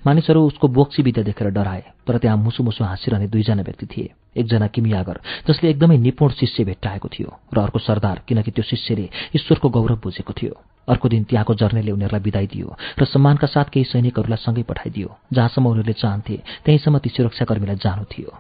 [0.07, 4.67] मानिसहरू उसको बोक्सी विद्या देखेर डराए तर त्यहाँ मुसु मुसु हाँसिरहने दुईजना व्यक्ति थिए। एकजना
[4.67, 10.01] किमियागर जसले एकदमै निपुण शिष्य भेट्टाएको थियो र अर्को सरदार किनकि त्यो शिष्यले ईश्वरको गौरव
[10.03, 10.55] बुझेको थियो।
[10.89, 15.67] अर्को दिन त्यहाँको जर्नेले उनीहरूलाई विदाई दियो र सम्मानका साथ केही सैनिकहरूलाई सँगै पठाइदियो जहाँसम्म
[15.69, 18.31] उनीहरूले चाहन्थे त्यहीँसम्म ती सुरक्षाकर्मीलाई जानु थियो।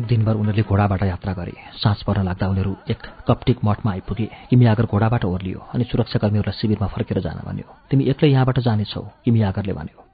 [0.00, 4.84] दिनभर उनीहरूले घोडाबाट यात्रा गरे। साँझ पर्न लाग्दा उनीहरू एक कप्टिक मठमा आइपुगे। किमी आगर
[4.86, 10.09] घोडाबाट ओर्लियो अनि सुरक्षाकर्मीहरूलाई शिविरमा फर्केर जान भन्यो तिमी एक्लै यहाँबाट जानेछौ किमी आगरले भन्यो।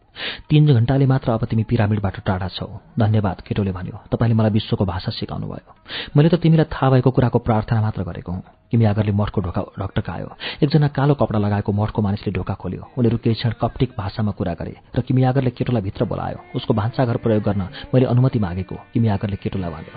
[0.49, 2.67] तीन घण्टाले मात्र अब तिमी पिरामिडबाट टाढा छौ।
[2.99, 5.73] धन्यवाद केटोले भन्यो। तपाईँले मलाई विश्वको भाषा सिकाउनु भयो
[6.17, 10.29] मैले त तिमीलाई थाहा भएको कुराको प्रार्थना मात्र गरेको हुँ। किमी आगरले मठको ढोका ढकटकायो
[10.65, 14.75] एकजना कालो कपडा लगाएको मठको मानिसले ढोका खोल्यो। उनीहरू केही क्षण कप्टिक भाषामा कुरा गरे
[14.97, 17.63] र किमी आगरले केटोलाई भित्र बोलायो। उसको भान्साघर प्रयोग गर्न
[17.95, 19.95] मैले अनुमति मागेको। किमी आगरले केटोलाई भन्यो।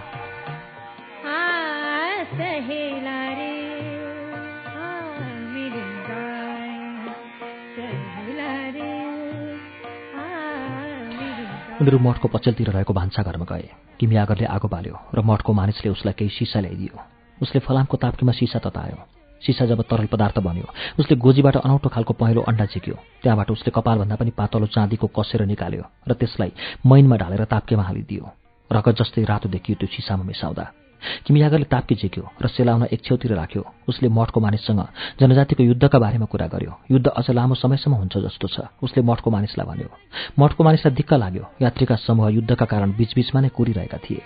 [11.80, 13.68] उनीहरू मठको पछिल्तिर रहेको भान्साघरमा गए।
[14.00, 16.96] किमी आगरले आगो बाल्यो र मठको मानिसले उसलाई केही सिसा ल्याइदियो।
[17.40, 19.00] उसले फलामको ताप्कीमा सिसा ततायो।
[19.42, 20.68] सिसा जब तरल पदार्थ बन्यो
[21.00, 25.84] उसले गोजीबाट अनौठो खालको पहेँलो अन्डा झिक्यो। त्यहाँबाट उसले कपालभन्दा पनि पातलो चाँदीको कसेर निकाल्यो
[26.04, 26.52] र त्यसलाई
[26.84, 28.24] मैनमा ढालेर ताप्केमा हालिदियो।
[28.70, 30.66] रगत जस्तै रातो देखियो त्यो सिसामा मिसाउँदा।
[31.26, 34.82] किमियागरले ताप्की झिक्यो र सेलाउन एक छेउतिर राख्यो। उसले मठको मानिससँग
[35.20, 39.66] जनजातिको युद्धका बारेमा कुरा गर्यो। युद्ध अझ लामो समयसम्म हुन्छ जस्तो छ उसले मठको मानिसलाई
[39.68, 39.90] भन्यो।
[40.40, 44.24] मठको मानिसलाई दिक्क लाग्यो। यात्रीका समूह युद्धका कारण बीचबीचमा नै कुरिरहेका थिए।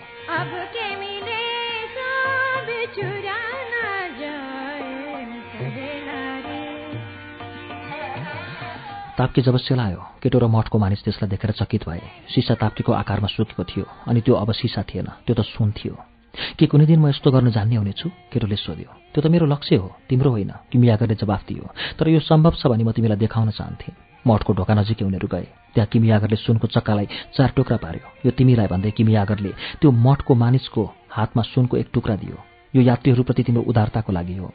[9.14, 12.02] ताप्के जब सेलायो केटो र मठको मानिस त्यसलाई देखेर चकित भए।
[12.34, 16.13] सिसा ताप्केको आकारमा सुकेको थियो अनि त्यो अब सिसा थिएन त्यो त सुन थियो।
[16.58, 18.08] के कुनै दिन म यस्तो गर्न जान्ने हुनेछु?
[18.32, 21.64] केटोले सोध्यो। त्यो त मेरो लक्ष्य हो तिम्रो होइन तिमी आगरले जवाफ दियो।
[21.98, 23.94] तर यो सम्भव छ भने म तिमीलाई देखाउन चाहन्थेँ।
[24.26, 28.66] मठको ढोका नजिकै उनीहरू गए। त्यहाँ किमी आगरले सुनको चक्कालाई चार टुक्रा पार्यो। यो तिमीलाई
[28.72, 32.36] भन्दै किमी आगरले त्यो मठको मानिसको हातमा सुनको एक टुक्रा दियो।
[32.74, 34.48] यो यात्रीहरूप्रति तिम्रो उदारताको लागि हो।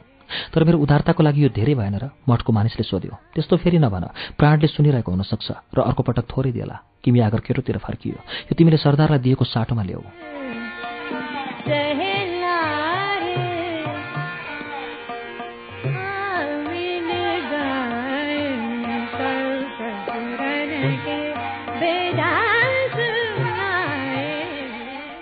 [0.54, 4.04] तर मेरो उदारताको लागि यो धेरै भएन र मठको मानिसले सोध्यो। त्यस्तो फेरि नभन
[4.38, 9.18] प्राणले सुनिरहेको हुनसक्छ र अर्को पटक थोरै दिएला किमी आगर केटोतिर फर्कियो। यो तिमीले सरदारलाई
[9.18, 10.39] दिएको साटोमा ल्याऊ।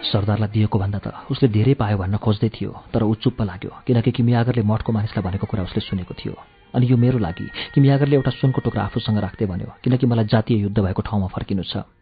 [0.09, 4.11] सरदारलाई दिएको भन्दा त उसले धेरै पायो भन्न खोज्दै थियो तर ऊ चुप्प लाग्यो किनकि
[4.15, 6.35] किमियागरले मठको मानिसलाई भनेको कुरा उसले सुनेको थियो।
[6.75, 10.79] अनि यो मेरो लागि किमियागरले एउटा सुनको टुक्रा आफूसँग राख्दै भन्यो किनकि मलाई जातीय युद्ध
[10.79, 11.98] भएको ठाउँमा फर्किनु छ।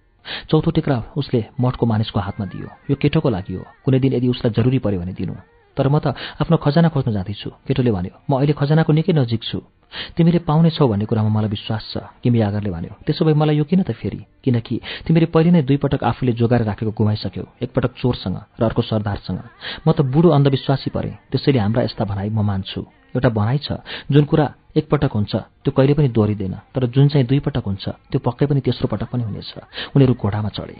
[0.50, 4.52] चौथो टिक्रा उसले मठको मानिसको हातमा दियो। यो केटोको लागि हो। कुनै दिन यदि उसलाई
[4.56, 5.34] जरुरी पर्यो भने दिनु।
[5.76, 9.60] तर म त आफ्नो खजाना खोज्न जाँदैछु केटोले भन्यो। म अहिले खजानाको निकै नजिक छु।
[10.16, 13.84] तिमीले पाउनेछौ भन्ने कुरामा मलाई विश्वास छ किमी आगरले भन्यो। त्यसो भए मलाई यो किन
[13.84, 14.20] त फेरि?
[14.40, 19.40] किनकि तिमीले पहिले नै दुई पटक आफूले जोगाएर राखेको गुमाइसक्यौ एकपटक चोरसँग र अर्को सरदारसँग।
[19.84, 22.80] म त बुढो अन्धविश्वासी परे त्यसैले हाम्रा यस्ता भनाइ म मान्छु।
[23.12, 23.68] एउटा भनाइ छ
[24.10, 25.34] जुन कुरा एकपटक हुन्छ
[25.64, 29.08] त्यो कहिले पनि दोहोरिँदैन तर जुन चाहिँ दुई पटक हुन्छ त्यो पक्कै पनि तेस्रो पटक
[29.12, 29.50] पनि हुनेछ।
[29.96, 30.76] उनीहरू घोडामा चढे।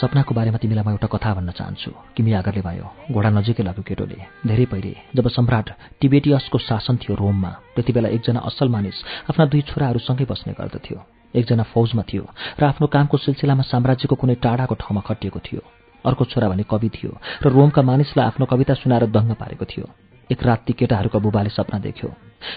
[0.00, 4.18] सपनाको बारेमा तिमीलाई म एउटा कथा भन्न चाहन्छु। किमी आगरले भयो घोडा नजिकै लाग्यो केटोले।
[4.48, 5.68] धेरै पहिले जब सम्राट
[6.00, 8.96] टिबेटियसको शासन थियो रोममा त्यति बेला एकजना असल मानिस
[9.28, 12.24] आफ्ना दुई छोराहरूसँगै बस्ने गर्दथ्यो। एकजना फौजमा थियो
[12.60, 15.62] र आफ्नो कामको सिलसिलामा साम्राज्यको कुनै टाढाको ठाउँमा खटिएको थियो।
[16.04, 17.12] अर्को छोरा भने कवि थियो
[17.42, 19.86] र रोमका मानिसलाई आफ्नो कविता सुनाएर दङ्ग पारेको थियो।
[20.30, 22.08] एक रात ती केटाहरूको बुबाले सपना देख्यो।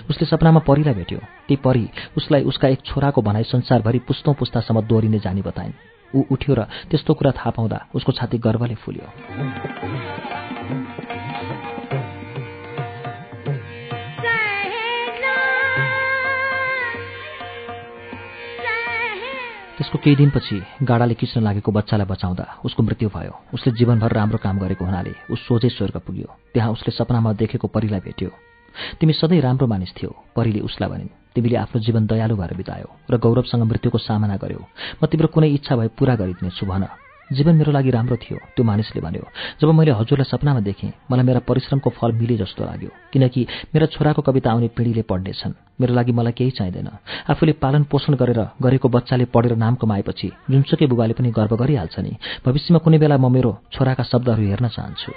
[0.09, 5.19] उसले सपनामा परीलाई भेट्यो। ती परी उसलाई उसका एक छोराको भनाइ संसारभरि पुस्तौँ पुस्तासम्म दोहोरिने
[5.19, 5.73] जानी बताइन्।
[6.15, 9.07] ऊ उठ्यो र त्यस्तो कुरा थाहा पाउँदा उसको छाती गर्वले फुल्यो।
[19.83, 24.55] त्यसको केही दिनपछि गाडाले किच्न लागेको बच्चालाई बचाउँदा उसको मृत्यु भयो। उसले जीवनभर राम्रो काम
[24.63, 28.31] गरेको हुनाले ऊ सोझै स्वर्ग पुग्यो। त्यहाँ उसले सपनामा देखेको परिलाई भेट्यो।
[29.03, 33.13] तिमी सधैँ राम्रो मानिस थियौ परीले उसलाई भनिन्। तिमीले आफ्नो जीवन दयालु भएर बितायो र
[33.19, 37.02] गौरवसँग मृत्युको सामना गर्यौ। म तिम्रो कुनै इच्छा भए पुरा गरिदिनेछु भन।
[37.33, 39.25] जीवन मेरो लागि राम्रो थियो त्यो मानिसले भन्यो।
[39.61, 43.41] जब मैले हजुरलाई सपनामा देखेँ मलाई मेरा परिश्रमको फल मिले जस्तो लाग्यो किनकि
[43.73, 46.89] मेरा छोराको कविता आउने पिँढीले पढ्नेछन्। मेरो लागि मलाई केही चाहिँदैन।
[47.29, 52.13] आफूले पालन पोषण गरेर गरेको बच्चाले पढेर नाम कमाएपछि जुनसुकै बुबाले पनि गर्व गरिहाल्छ नि।
[52.45, 55.11] भविष्यमा कुनै बेला म मेरो छोराका शब्दहरू हेर्न चाहन्छु।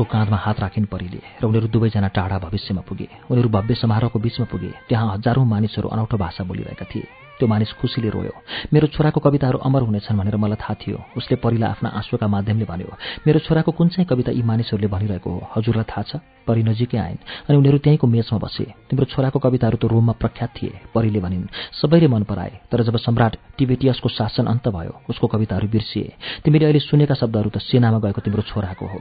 [0.00, 4.46] उसको काँधमा हात राखिन् परीले र उनीहरू दुवैजना टाढा भविष्यमा पुगे। उनीहरू भव्य समारोहको बीचमा
[4.48, 7.04] पुगे त्यहाँ हजारौं मानिसहरू अनौठो भाषा बोलिरहेका थिए।
[7.36, 8.32] त्यो मानिस खुसीले रोयो
[8.72, 12.96] मेरो छोराको कविताहरू अमर हुनेछन् भनेर मलाई थाहा थियो। उसले परिलाई आफ्ना आँसुका माध्यमले भन्यो
[13.26, 15.40] मेरो छोराको कुन चाहिँ कविता यी मानिसहरूले भनिरहेको हो?
[15.52, 16.12] हजुरलाई थाहा छ
[16.48, 20.72] परि नजिकै आइन् अनि उनीहरू त्यहीँको मेचमा बसे। तिम्रो छोराको कविताहरू त रोममा प्रख्यात थिए
[20.96, 26.12] परिले भनिन्। सबैले मन पराए तर जब सम्राट टिबेटियसको शासन अन्त भयो उसको कविताहरू बिर्सिए।
[26.44, 29.00] तिमीले अहिले सुनेका शब्दहरू त सेनामा गएको तिम्रो छोराको हो।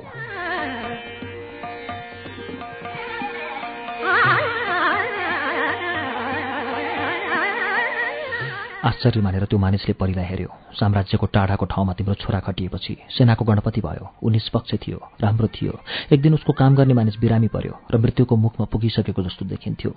[8.79, 10.47] आश्चर्य मानेर त्यो मानिसले परिलाई हेऱ्यो।
[10.79, 15.73] साम्राज्यको टाढाको ठाउँमा तिम्रो छोरा खटिएपछि सेनाको गणपति भयो। ऊ निष्पक्ष थियो राम्रो थियो।
[16.13, 19.91] एक दिन उसको काम गर्ने मानिस बिरामी पर्यो र मृत्युको मुखमा पुगिसकेको जस्तो देखिन्थ्यो।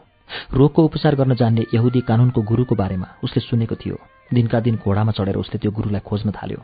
[0.52, 3.96] रोगको उपचार गर्न जान्ने यहुदी कानुनको गुरुको बारेमा उसले सुनेको थियो।
[4.30, 6.60] दिनका दिन घोडामा चढेर उसले त्यो गुरुलाई खोज्न थाल्यो।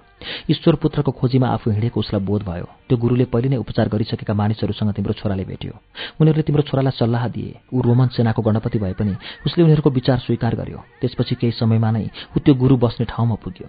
[0.50, 4.92] ईश्वर पुत्रको खोजीमा आफू हिँडेको उसलाई बोध भयो। त्यो गुरुले पहिले नै उपचार गरिसकेका मानिसहरूसँग
[4.96, 5.72] तिम्रो छोराले भेट्यो।
[6.16, 10.54] उनीहरूले तिम्रो छोरालाई सल्लाह दिए। ऊ रोमन सेनाको गणपति भए पनि उसले उनीहरूको विचार स्वीकार
[10.56, 13.68] गर्यो। त्यसपछि केही समयमा नै ऊ त्यो गुरु बस्ने ठाउँमा पुग्यो।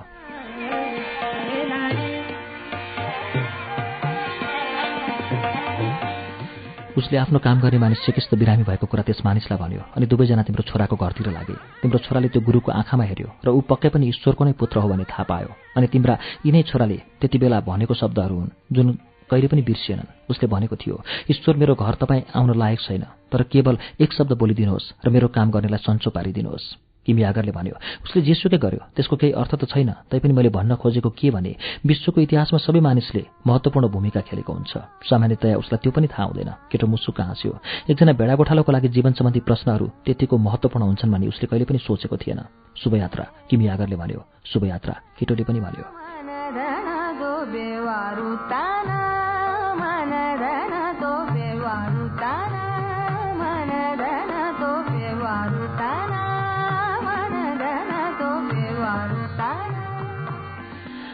[6.99, 10.63] उसले आफ्नो काम गर्ने मानिस सिकिस्त बिरामी भएको कुरा त्यस मानिसलाई भन्यो। अनि दुवैजना तिम्रो
[10.67, 14.53] छोराको घरतिर लागे। तिम्रो छोराले त्यो गुरुको आँखामा हेऱ्यो र ऊ पक्कै पनि ईश्वरको नै
[14.59, 18.87] पुत्र हो भने थाहा पायो। अनि तिम्रा यिनै छोराले त्यति बेला भनेको शब्दहरू हुन् जुन
[19.31, 20.95] कहिले पनि बिर्सिएनन्। उसले भनेको थियो
[21.31, 25.47] ईश्वर मेरो घर तपाईँ आउन लायक छैन तर केवल एक शब्द बोलिदिनुहोस् र मेरो काम
[25.55, 30.49] गर्नेलाई सन्चो पारिदिनुहोस्। किमी भन्यो उसले जेसुकै गर्यो त्यसको केही अर्थ त छैन तैपनि मैले
[30.53, 34.73] भन्न खोजेको के भने विश्वको इतिहासमा सबै मानिसले महत्त्वपूर्ण भूमिका खेलेको हुन्छ।
[35.09, 37.51] सामान्यतया उसलाई त्यो पनि थाहा हुँदैन। केटो मुसुक्क हाँस्यो
[37.89, 42.15] एकजना भेडा गोठालोको लागि जीवन सम्बन्धी प्रश्नहरू त्यतिको महत्त्वपूर्ण हुन्छन् भने उसले कहिले पनि सोचेको
[42.21, 42.39] थिएन।
[42.77, 45.85] शुभयात्रा किमी आगरले भन्यो। शुभयात्रा केटोले पनि भन्यो।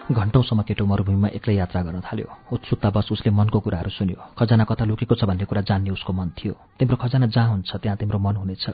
[0.06, 5.16] घण्टौँसम्म केटो मरुभूमिमा एक्लै यात्रा गर्न थाल्यो। उत्सुकतावश उसले मनको कुराहरू सुन्यो। खजाना कता लुकेको
[5.18, 8.66] छ भन्ने कुरा जान्ने उसको मन थियो। तिम्रो खजाना जहाँ हुन्छ त्यहाँ तिम्रो मन हुनेछ।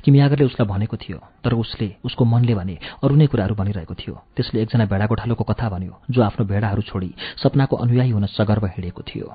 [0.00, 4.62] किमियागरले उसलाई भनेको थियो तर उसले उसको मनले भने अरू नै कुराहरू भनिरहेको थियो। त्यसले
[4.64, 9.28] एकजना भेडा गोठालोको कथा भन्यो जो आफ्नो भेडाहरू छोडी सपनाको अनुयायी हुन सगर्व हिँडेको थियो।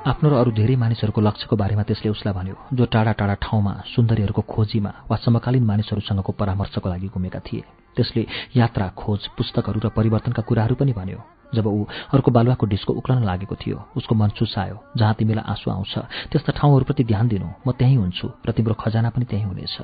[0.00, 4.42] आफ्नो र अरू धेरै मानिसहरूको लक्ष्यको बारेमा त्यसले उसलाई भन्यो जो टाढा टाढा ठाउँमा सुन्दरीहरूको
[4.48, 7.64] खोजीमा वा समकालीन मानिसहरूसँगको परामर्शको लागि घुमेका थिए
[7.96, 8.22] त्यसले
[8.56, 11.20] यात्रा खोज पुस्तकहरू र परिवर्तनका कुराहरू पनि भन्यो।
[11.52, 11.84] जब ऊ
[12.16, 15.94] अर्को बालुवाको डिस्को उक्लन लागेको थियो उसको मन चुसायो जहाँ तिमीलाई आँसु आउँछ
[16.32, 19.76] त्यस्ता ठाउँहरूप्रति ध्यान दिनु म त्यहीँ हुन्छु र तिम्रो खजाना पनि त्यहीँ हुनेछ।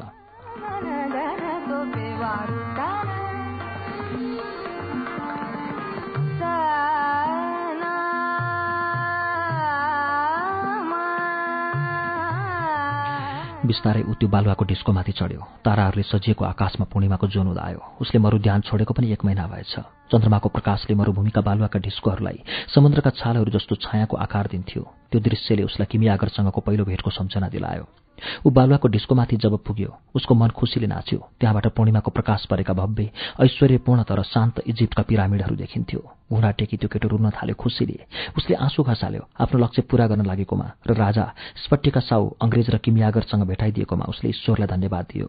[13.67, 18.61] बिस्तारै ऊ त्यो बालुवाको डिस्कोमाथि चढ्यो। ताराहरूले सजिएको आकाशमा पूर्णिमाको जोन उदायो। उसले मरु ध्यान
[18.67, 19.75] छोडेको पनि एक महिना भएछ।
[20.11, 22.39] चन्द्रमाको प्रकाशले मरुभूमिका बालुवाका डिस्कोहरूलाई
[22.75, 28.06] समुद्रका छालहरू जस्तो छायाको आकार दिन्थ्यो। त्यो दृश्यले उसलाई किमियागरसँगको पहिलो भेटको सम्झना दिलायो।
[28.47, 34.03] ऊ बालुवाको डिस्कोमाथि जब पुग्यो उसको मन खुसीले नाच्यो। त्यहाँबाट पूर्णिमाको प्रकाश परेका भव्य ऐश्वर्यपूर्ण
[34.03, 36.01] तर शान्त इजिप्टका पिरामिडहरू देखिन्थ्यो।
[36.33, 37.99] घुँडा टेकी त्यो केटो रुन थाल्यो खुसीले।
[38.39, 41.25] उसले आँसु खसाल्यो आफ्नो लक्ष्य पूरा गर्न लागेकोमा र राजा
[41.65, 45.27] स्पट्टिका साउ अङ्ग्रेज र किमियागरसँग भेटाइदिएकोमा उसले ईश्वरलाई धन्यवाद दियो।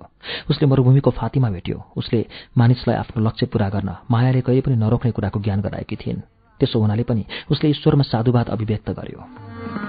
[0.50, 2.26] उसले मरुभूमिको फातिमा भेट्यो। उसले
[2.58, 6.26] मानिसलाई आफ्नो लक्ष्य पूरा गर्न मायाले कहिले पनि नरोक्ने कुराको ज्ञान गराएकी थिइन्।
[6.60, 9.87] त्यसो हुनाले पनि उसले ईश्वरमा साधुवाद अभिव्यक्त गर्यो।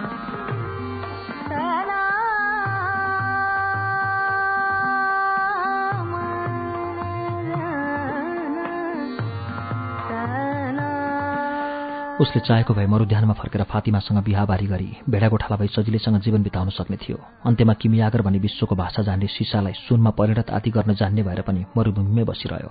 [12.20, 16.68] उसले चाहेको भए मरु ध्यानमा फर्केर फातिमासँग बिहाबारी गरी भेडा गोठाला भई सजिलैसँग जीवन बिताउन
[16.74, 21.40] सक्ने थियो। अन्त्यमा किमियागर भन्ने विश्वको भाषा जान्ने सिसालाई सुनमा परिणत आदि गर्न जान्ने भएर
[21.46, 22.70] पनि मरुभूमिमै बसिरह्यो।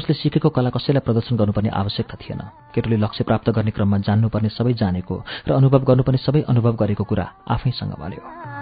[0.00, 2.40] उसले सिकेको कला कसैलाई प्रदर्शन गर्नुपर्ने आवश्यकता थिएन।
[2.72, 7.32] केटोले लक्ष्य प्राप्त गर्ने क्रममा जान्नुपर्ने सबै जानेको र अनुभव गर्नुपर्ने सबै अनुभव गरेको कुरा
[7.52, 8.55] आफैसँग भन्यो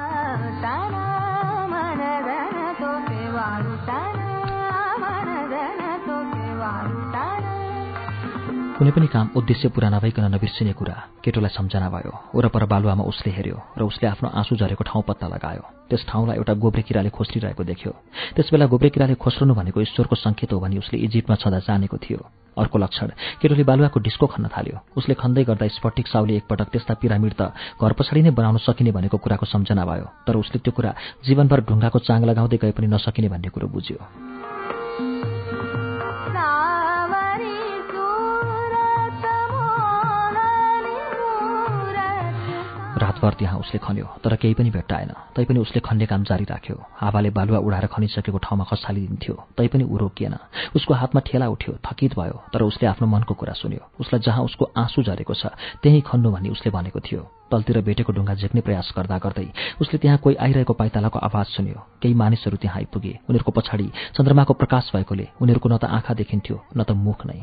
[8.75, 13.59] कुनै पनि काम उद्देश्य पुरा नभइकन नबिर्सिने कुरा केटोलाई सम्झना भयो। वरपर बालुवामा उसले हेऱ्यो
[13.79, 17.93] र उसले आफ्नो आँसु झरेको ठाउँ पत्ता लगायो। त्यस ठाउँलाई एउटा गोब्रे किराले खोस्लिरहेको देख्यो।
[18.35, 22.19] त्यसबेला गोब्रे किराले खोस्रनु भनेको ईश्वरको सङ्केत हो भने उसले इजिप्टमा छँदा जानेको थियो।
[22.59, 23.09] अर्को लक्षण
[23.39, 27.93] केटोले बालुवाको डिस्को खन्न थाल्यो। उसले खन्दै गर्दा स्पटिक साउले एकपटक त्यस्ता पिरामिड त घर
[27.95, 30.91] पछाडि नै बनाउन सकिने भनेको कुराको सम्झना भयो। तर उसले त्यो कुरा
[31.23, 34.34] जीवनभर ढुङ्गाको चाङ लगाउँदै गए पनि नसकिने भन्ने कुरो बुझ्यो।
[42.95, 47.31] घर त्यहाँ उसले खन्यो तर केही पनि भेट्टाएन। तैपनि उसले खन्ने काम जारी राख्यो। हावाले
[47.31, 50.35] बालुवा उडाएर खनिसकेको ठाउँमा खसालिदिन्थ्यो तैपनि ऊ रोकिएन।
[50.77, 54.65] उसको हातमा ठेला उठ्यो थकित भयो तर उसले आफ्नो मनको कुरा सुन्यो। उसलाई जहाँ उसको
[54.77, 55.47] आँसु झरेको छ
[55.83, 59.49] त्यहीँ खन्नु भन्ने उसले भनेको थियो। तलतिर भेटेको ढुङ्गा झेक्ने प्रयास गर्दा गर्दै
[59.83, 64.91] उसले त्यहाँ कोही आइरहेको पाइतालाको आवाज सुन्यो। केही मानिसहरू त्यहाँ आइपुगे। उनीहरूको पछाडि चन्द्रमाको प्रकाश
[64.95, 67.39] भएकोले उनीहरूको न त आँखा देखिन्थ्यो न त मुख नै।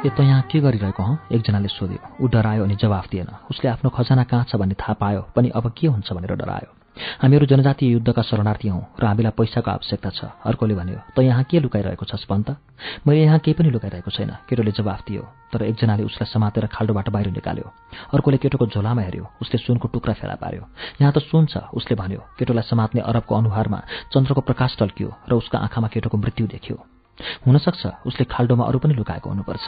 [0.00, 1.28] ए त यहाँ के गरिरहेको हँ?
[1.28, 5.20] एकजनाले सोध्यो। ऊ डरायो अनि जवाफ दिएन। उसले आफ्नो खजाना कहाँ छ भन्ने थाहा पायो।
[5.36, 6.72] पनि अब के हुन्छ भनेर डरायो।
[7.20, 11.60] हामीहरू जनजातीय युद्धका शरणार्थी हौँ र हामीलाई पैसाको आवश्यकता छ। अर्कोले भन्यो त यहाँ के
[11.60, 12.48] लुकाइरहेको छस् पन्त
[13.04, 15.22] मैले यहाँ केही पनि लुकाइरहेको छैन केटोले जवाफ दियो।
[15.52, 17.68] तर एकजनाले उसलाई समातेर खाल्डोबाट बाहिर निकाल्यो।
[18.16, 20.64] अर्कोले केटोको झोलामा हेऱ्यो। उसले सुनको टुक्रा फेला पार्यो।
[20.96, 23.80] यहाँ त सुन छ उसले भन्यो। केटोलाई समात्ने अरबको अनुहारमा
[24.16, 26.99] चन्द्रको प्रकाश टल्कियो र उसका आँखामा केटोको मृत्यु देखियो।
[27.46, 29.66] हुनसक्छ उसले खाल्डोमा अरू पनि लुकाएको हुनुपर्छ।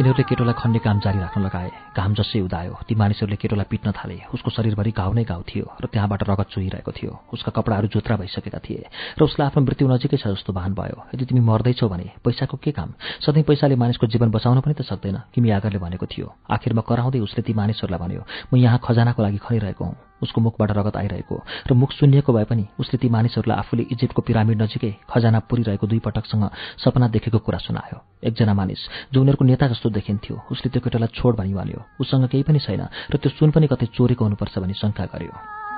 [0.00, 4.32] यिनीहरूले केटोलाई खन्ने काम जारी राख्न लगाए। घाम जसै उदायो। ती मानिसहरूले केटोलाई पिट्न थाले।
[4.32, 8.60] उसको शरीरभरि घाउ नै घाउ थियो र त्यहाँबाट रगत चुहिरहेको थियो। उसका कपडाहरू जोत्रा भइसकेका
[8.64, 12.56] थिए र उसलाई आफ्नो मृत्यु नजिकै छ जस्तो भान भयो। यदि तिमी मर्दैछौ भने पैसाको
[12.64, 12.96] के काम?
[13.20, 17.44] सधैँ पैसाले मानिसको जीवन बचाउन पनि त सक्दैन किमी आगरले भनेको थियो। आखिरमा कराउँदै उसले
[17.44, 21.36] ती मानिसहरूलाई भन्यो म यहाँ खजानाको लागि खनिरहेको हुँ। उसको मुखबाट रगत आइरहेको
[21.68, 25.98] र मुख सुनिएको भए पनि उसले ती मानिसहरूलाई आफूले इजिप्टको पिरामिड नजिकै खजाना पुरिरहेको दुई
[25.98, 26.44] पटकसँग
[26.78, 28.80] सपना देखेको कुरा सुनायो। एकजना मानिस
[29.12, 32.82] जो उनीहरूको नेता जस्तो देखिन्थ्यो उसले त्यो केटालाई छोड भनी भन्यो उसँग केही पनि छैन
[33.10, 35.69] र त्यो सुन पनि कतै चोरेको हुनुपर्छ भनी शङ्का गर्यो।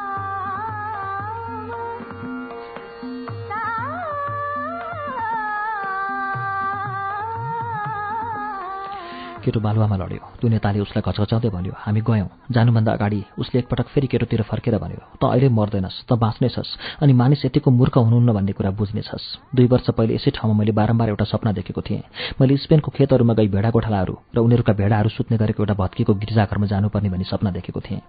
[9.44, 14.06] केटो बालुवामा लड्यो। त्यो नेताले उसलाई घचघचाउँदै भन्यो हामी गयौँ। जानुभन्दा अगाडि उसले एकपटक फेरि
[14.06, 18.70] केटोतिर फर्केर भन्यो त अहिले मर्दैनस् त बाँच्नेछस् अनि मानिस यतिको मूर्ख हुनुहुन्न भन्ने कुरा
[18.78, 19.24] बुझ्नेछस्।
[19.54, 22.02] दुई वर्ष पहिले यसै ठाउँमा मैले बारम्बार एउटा सपना देखेको थिएँ।
[22.40, 27.08] मैले स्पेनको खेतहरूमा गई भेडा गोठालाहरू र उनीहरूका भेडाहरू सुत्ने गरेको एउटा भत्किएको गिर्जाघरमा जानुपर्ने
[27.10, 28.00] भनी सपना देखेको थिएँ।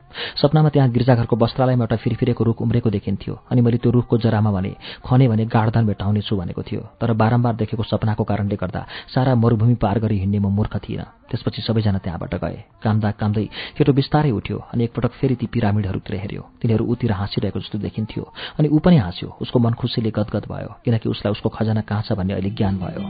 [0.41, 4.71] सपनामा त्यहाँ गिर्जाघरको वस्त्रालयमा एउटा फिरफिरेको रुख उम्रेको देखिन्थ्यो अनि मैले त्यो रुखको जरामा भने
[5.05, 8.81] खने भने गाडदान भेटाउनेछु भनेको थियो। तर बारम्बार देखेको सपनाको कारणले गर्दा
[9.13, 13.45] सारा मरुभूमि पार गरी हिँड्ने म मूर्ख थिइनँ। त्यसपछि सबैजना त्यहाँबाट गए। कामदा कामदै
[13.77, 18.23] केटो बिस्तारै उठ्यो अनि एकपटक फेरि ती पिरामिडहरूतिर हेऱ्यो। तिनीहरू उतिर हाँसिरहेको जस्तो देखिन्थ्यो
[18.59, 22.11] अनि ऊ पनि हाँस्यो। उसको मन खुसीले गदगद भयो किनकि उसलाई उसको खजाना कहाँ छ
[22.13, 23.03] भन्ने अहिले ज्ञान भयो।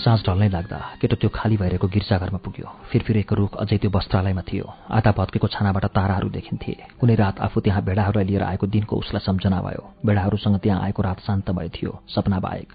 [0.00, 4.66] साँझ ढल्नै लाग्दा केटो त्यो खाली भइरहेको गिर्जाघरमा पुग्यो। फिरफिरेको रुख अझै त्यो वस्त्रालयमा थियो।
[4.90, 9.60] आधा भत्केको छानाबाट ताराहरू देखिन्थे। कुनै रात आफू त्यहाँ भेडाहरूलाई लिएर आएको दिनको उसलाई सम्झना
[9.60, 12.68] भयो। भेडाहरूसँग त्यहाँ आएको रात शान्तमय थियो सपना बाहेक।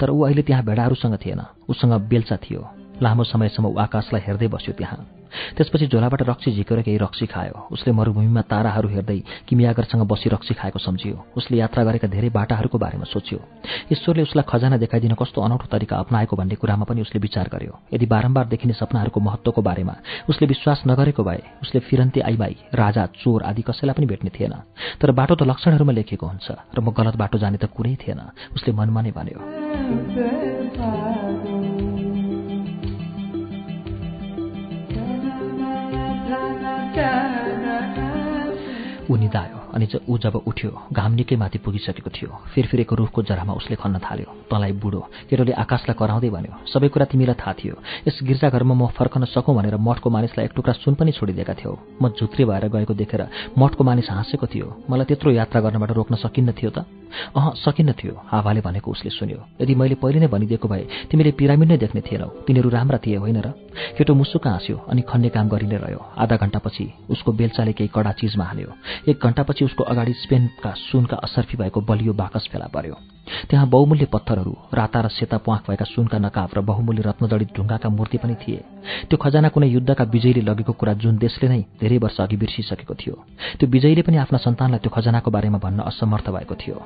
[0.00, 2.62] तर ऊ अहिले त्यहाँ भेडाहरूसँग थिएन। उसँग बेल्चा थियो।
[3.02, 5.13] लामो समयसम्म ऊ आकाशलाई हेर्दै बस्यो त्यहाँ।
[5.56, 9.18] त्यसपछि झोलाबाट रक्सी झिकेर केही रक्सी खायो। उसले मरुभूमिमा ताराहरू हेर्दै
[9.48, 13.38] किमियागरसँग बसी रक्सी खाएको सम्झियो। उसले यात्रा गरेका धेरै बाटाहरूको बारेमा सोच्यो।
[13.92, 18.06] ईश्वरले उसलाई खजाना देखाइदिन कस्तो अनौठो तरिका अप्नाएको भन्ने कुरामा पनि उसले विचार गर्यो। यदि
[18.06, 19.94] बारम्बार देखिने सपनाहरूको महत्वको बारेमा
[20.28, 24.54] उसले विश्वास नगरेको भए उसले फिरन्ते आइबाई राजा चोर आदि कसैलाई पनि भेट्ने थिएन।
[25.00, 28.20] तर बाटो त लक्षणहरूमा लेखिएको हुन्छ र म गलत बाटो जाने त कुरै थिएन
[28.54, 30.53] उसले मनमा नै भन्यो।
[39.10, 43.76] ऊ निधायो अनि ऊ जब उठ्यो घाम निकै माथि पुगिसकेको थियो। फिरफिरेको रुखको जरामा उसले
[43.76, 45.00] खन्न थाल्यो। तँलाई बुढो
[45.30, 47.74] केटोले आकाशलाई कराउँदै भन्यो सबै कुरा तिमीलाई थाहा थियो।
[48.08, 52.08] यस गिर्जाघरमा म फर्कन सकौँ भनेर मठको मानिसलाई एक टुक्रा सुन पनि छोडिदिएका थियौ। म
[52.16, 53.22] झुत्री भएर गएको देखेर
[53.58, 56.86] मठको मानिस हाँसेको थियो। मलाई त्यत्रो यात्रा गर्नबाट रोक्न सकिन्न थियो त?
[57.36, 61.68] अह सकिन्न थियो। हावाले भनेको उसले सुन्यो। यदि मैले पहिले नै भनिदिएको भए तिमीले पिरामिड
[61.68, 63.48] नै देख्ने थिएनौ। तिनीहरू राम्रा थिए होइन र?
[63.98, 68.12] केटो मुसुक हाँस्यो अनि खन्ने काम गरि नै रह्यो। आधा घण्टापछि उसको बेलचाले केही कडा
[68.12, 68.72] चिजमा हाल्यो।
[69.08, 73.13] एक घण्टापछि उसको अगाडि स्पेनका सुनका असर्फी भएको बलियो बाकस फेला पर्यो।
[73.50, 78.18] त्यहाँ बहुमूल्य पत्थरहरू राता र सेता प्वाख भएका सुनका नकाब र बहुमूल्य रत्नजडित ढुङ्गाका मूर्ति
[78.18, 78.60] पनि थिए।
[79.08, 83.14] त्यो खजाना कुनै युद्धका विजयीले लगेको कुरा जुन देशले नै धेरै वर्ष अघि बिर्सिसकेको थियो।
[83.58, 86.78] त्यो विजयीले पनि आफ्ना सन्तानलाई त्यो खजानाको बारेमा भन्न असमर्थ भएको थियो।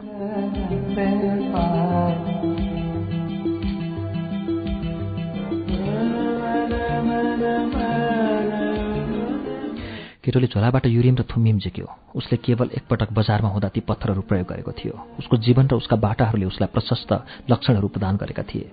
[10.24, 14.72] केटोले झोलाबाट युरियम र थुम्मिम झिक्यो। उसले केवल एकपटक बजारमा हुँदा ती पत्थरहरू प्रयोग गरेको
[14.72, 17.10] थियो। उसको जीवन र उसका बाटाहरूले उसलाई प्रशस्त
[17.50, 18.66] लक्षणहरू प्रदान गरेका थिए।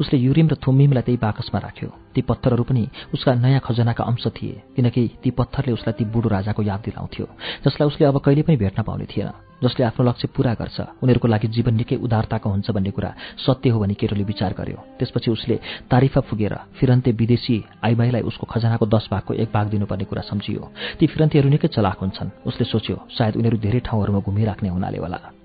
[0.00, 2.82] उसले युरिम र थुम्मिमलाई त्यही बाकसमा राख्यो। ती पत्थरहरू पनि
[3.14, 7.26] उसका नयाँ खजनाका अंश थिए किनकि ती पत्थरले उसलाई ती बुढो राजाको याद दिलाउँथ्यो
[7.64, 9.30] जसलाई उसले अब कहिले पनि भेट्न पाउने थिएन
[9.62, 13.80] जसले आफ्नो लक्ष्य पूरा गर्छ उनीहरूको लागि जीवन निकै उदारताको हुन्छ भन्ने कुरा सत्य हो
[13.80, 19.34] भनी केटोले विचार गर्यो। त्यसपछि उसले तारिफा पुगेर फिरन्ते विदेशी आइबाईलाई उसको खजनाको दस भागको
[19.36, 20.62] एक भाग दिनुपर्ने कुरा सम्झियो।
[20.98, 25.39] ती फिरन्तीहरू निकै चलाक हुन्छन्। उसले सोच्यो सायद उनीहरू धेरै ठाउँहरूमा घुमिराख्ने हुनाले होला।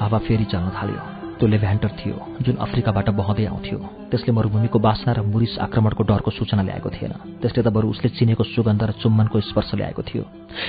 [0.00, 1.02] हावा फेरि चल्न थाल्यो।
[1.38, 3.78] त्यो लेभ्यान्टर थियो जुन अफ्रिकाबाट बहँदै आउँथ्यो।
[4.10, 8.44] त्यसले मरुभूमिको बासना र मुरिस आक्रमणको डरको सूचना ल्याएको थिएन। त्यसले त बरु उसले चिनेको
[8.44, 10.24] सुगन्ध र चुम्बनको स्पर्श ल्याएको थियो।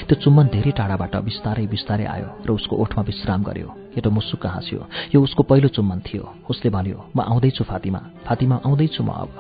[0.08, 3.68] त्यो चुम्बन धेरै टाढाबाट बिस्तारै बिस्तारै आयो र उसको ओठमा विश्राम गर्यो।
[3.98, 4.80] केटो मुसुक्क हाँस्यो।
[5.16, 9.34] यो उसको पहिलो चुम्बन थियो। उसले भन्यो म आउँदैछु फातिमा। फातिमा आउँदैछु म अब।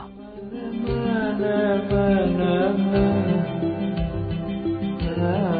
[5.21, 5.50] time.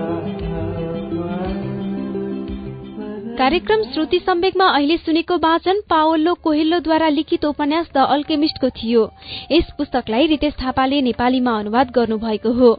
[3.42, 9.04] कार्यक्रम श्रुति सम्वेकमा अहिले सुनेको वाचन पावल्लो कोहिल्लोद्वारा लिखित उपन्यास द अल्केमिस्टको थियो।
[9.52, 12.70] यस पुस्तकलाई रितेश थापाले नेपालीमा अनुवाद गर्नुभएको हो।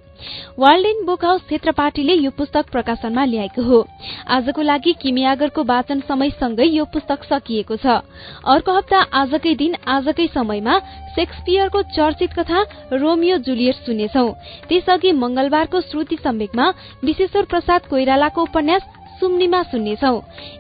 [0.59, 3.81] वर्ल्ड इन बुक हाउस क्षेत्रपाटीले यो पुस्तक प्रकाशनमा ल्याएको हो।
[4.29, 7.99] आजको लागि किमियागरको वाचन समयसँगै यो पुस्तक सकिएको छ।
[8.47, 10.79] अर्को हप्ता आजकै दिन आजकै समयमा
[11.19, 14.29] सेक्सपियरको चर्चित कथा रोमियो जुलियट सुन्नेछौ
[14.69, 16.73] त्यसअघि मंगलबारको श्रुति सम्वेकमा
[17.05, 20.15] विश्वेश्वर प्रसाद कोइरालाको उपन्यास सुम्निमा सुन्नेछौ।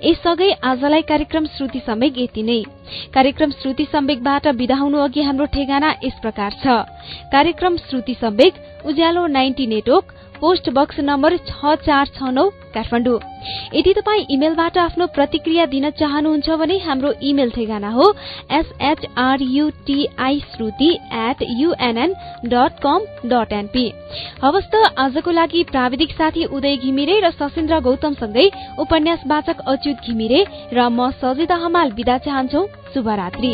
[0.05, 2.63] यसअघि आजलाई कार्यक्रम श्रुति सम्वेक यति नै।
[3.15, 6.67] कार्यक्रम श्रुति सम्वेकबाट विदा हुनु अघि हाम्रो ठेगाना यस प्रकार छ।
[7.33, 8.55] कार्यक्रम Shruti Sambeg
[8.87, 13.18] Ujyalo ninety network post box number छ चार छ नौ काठमाडौँ
[13.74, 18.07] यदि तपाईँ इमेलबाट आफ्नो प्रतिक्रिया दिन चाहनुहुन्छ भने हाम्रो इमेल ठेगाना हो
[18.59, 20.90] SHRUTI Shruti
[21.20, 22.14] at UNN
[22.47, 23.86] dot com dot NP
[24.43, 30.45] हवस् त आजको लागि प्राविधिक साथी उदय घिमिरे र सशेन्द्र गौतमसँगै उपन्यास वाचक अच्युत घिमिरे
[30.74, 33.53] र म सजिता हमाल विदा चाहन्छौ शुभरात्री